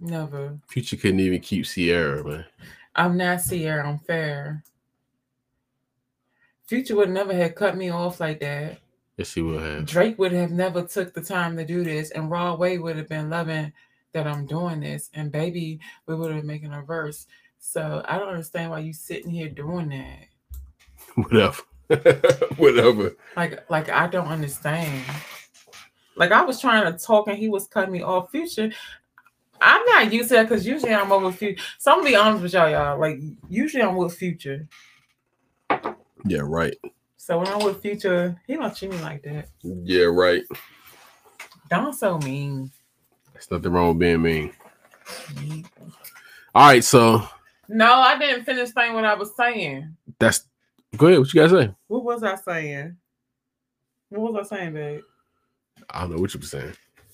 [0.00, 0.58] Never.
[0.68, 2.44] Future couldn't even keep Ciara, man.
[2.96, 3.88] I'm not Ciara.
[3.88, 4.64] I'm fair.
[6.66, 8.80] Future would never have cut me off like that.
[9.16, 9.86] Yes, he will have.
[9.86, 13.08] Drake would have never took the time to do this, and Rod Wave would have
[13.08, 13.72] been loving
[14.12, 17.26] that I'm doing this, and baby, we would have been making a verse.
[17.58, 20.26] So I don't understand why you sitting here doing that.
[21.14, 21.62] Whatever.
[22.56, 23.16] whatever.
[23.36, 25.04] Like, like I don't understand.
[26.20, 28.30] Like I was trying to talk and he was cutting me off.
[28.30, 28.70] Future,
[29.58, 31.62] I'm not used to that because usually I'm over Future.
[31.78, 33.00] So I'm gonna be honest with y'all, y'all.
[33.00, 34.68] Like usually I'm with Future.
[36.26, 36.76] Yeah, right.
[37.16, 39.48] So when I'm with Future, he don't treat me like that.
[39.62, 40.42] Yeah, right.
[41.70, 42.70] Don't so mean.
[43.32, 44.52] There's nothing wrong with being mean.
[46.54, 47.26] All right, so
[47.66, 49.96] No, I didn't finish saying what I was saying.
[50.18, 50.44] that's
[50.98, 51.20] go ahead.
[51.20, 51.74] What you guys say?
[51.86, 52.98] What was I saying?
[54.10, 55.00] What was I saying, babe?
[55.92, 56.72] I don't know what you were saying.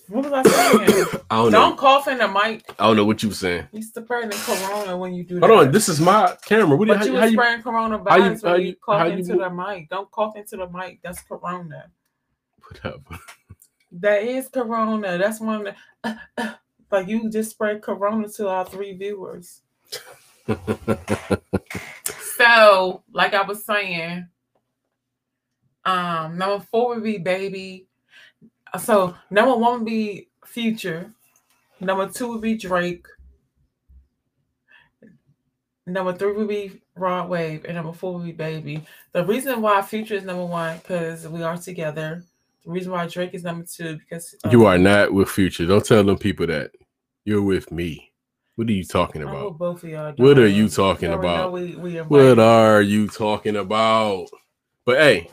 [0.09, 1.07] What was I saying?
[1.31, 1.77] I don't don't know.
[1.77, 2.63] cough in the mic.
[2.79, 3.67] I don't know what you were saying.
[3.73, 5.59] You spreading corona when you do Hold that.
[5.67, 6.77] on, this is my camera.
[6.77, 8.67] What do you, But how, you how you spraying coronavirus how you- when how you,
[8.69, 9.89] you- cough into the mic.
[9.89, 11.01] Don't cough into the mic.
[11.03, 11.91] That's corona.
[12.69, 13.19] whatever.
[13.93, 15.19] That is corona.
[15.19, 15.67] That's one.
[15.67, 15.75] Of
[16.05, 16.55] the,
[16.93, 19.63] like you just spread corona to our three viewers.
[22.37, 24.29] So, like I was saying,
[25.87, 27.86] um, number four would be baby.
[28.81, 31.13] So number one would be future.
[31.81, 33.07] Number two would be Drake.
[35.87, 38.83] Number three would be Rod Wave, and number four would be Baby.
[39.13, 42.25] The reason why Future is number one because we are together.
[42.65, 45.65] The reason why Drake is number two because um, You are not with Future.
[45.65, 46.73] Don't tell them people that.
[47.25, 48.13] You're with me.
[48.57, 49.59] What are you talking about?
[49.59, 50.15] both of y'all.
[50.17, 51.53] What are you talking about?
[51.53, 52.39] We, we What invited.
[52.39, 54.29] are you talking about?
[54.85, 55.31] But hey,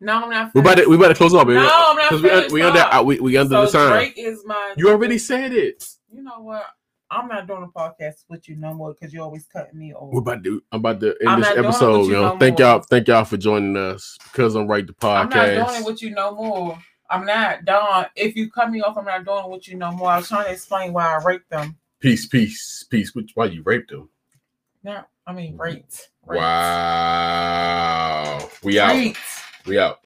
[0.00, 0.54] No, I'm not.
[0.54, 1.54] we about to we about to close baby.
[1.54, 2.88] No, I'm not we, uh, finished, we under no.
[2.90, 3.90] Uh, we, we under so the time.
[3.90, 4.74] Drake is my.
[4.76, 5.84] You already said it.
[6.12, 6.64] You know what?
[7.10, 10.12] I'm not doing a podcast with you no more because you're always cutting me off.
[10.12, 12.06] We're about to I'm about to end I'm this not doing it with episode.
[12.06, 12.68] you know, no thank more.
[12.68, 15.20] y'all, thank y'all for joining us because I'm right the podcast.
[15.20, 16.78] I'm not doing it with you no more.
[17.10, 18.06] I'm not Don.
[18.16, 20.08] If you cut me off, I'm not doing it with you no more.
[20.10, 21.76] I was trying to explain why I raped them.
[22.00, 23.14] Peace, peace, peace.
[23.14, 24.08] Which why you raped them?
[24.82, 26.10] No, I mean raped.
[26.26, 26.40] raped.
[26.40, 27.68] Wow.
[28.62, 28.92] We out.
[28.92, 29.18] Raped.
[29.66, 30.00] We out.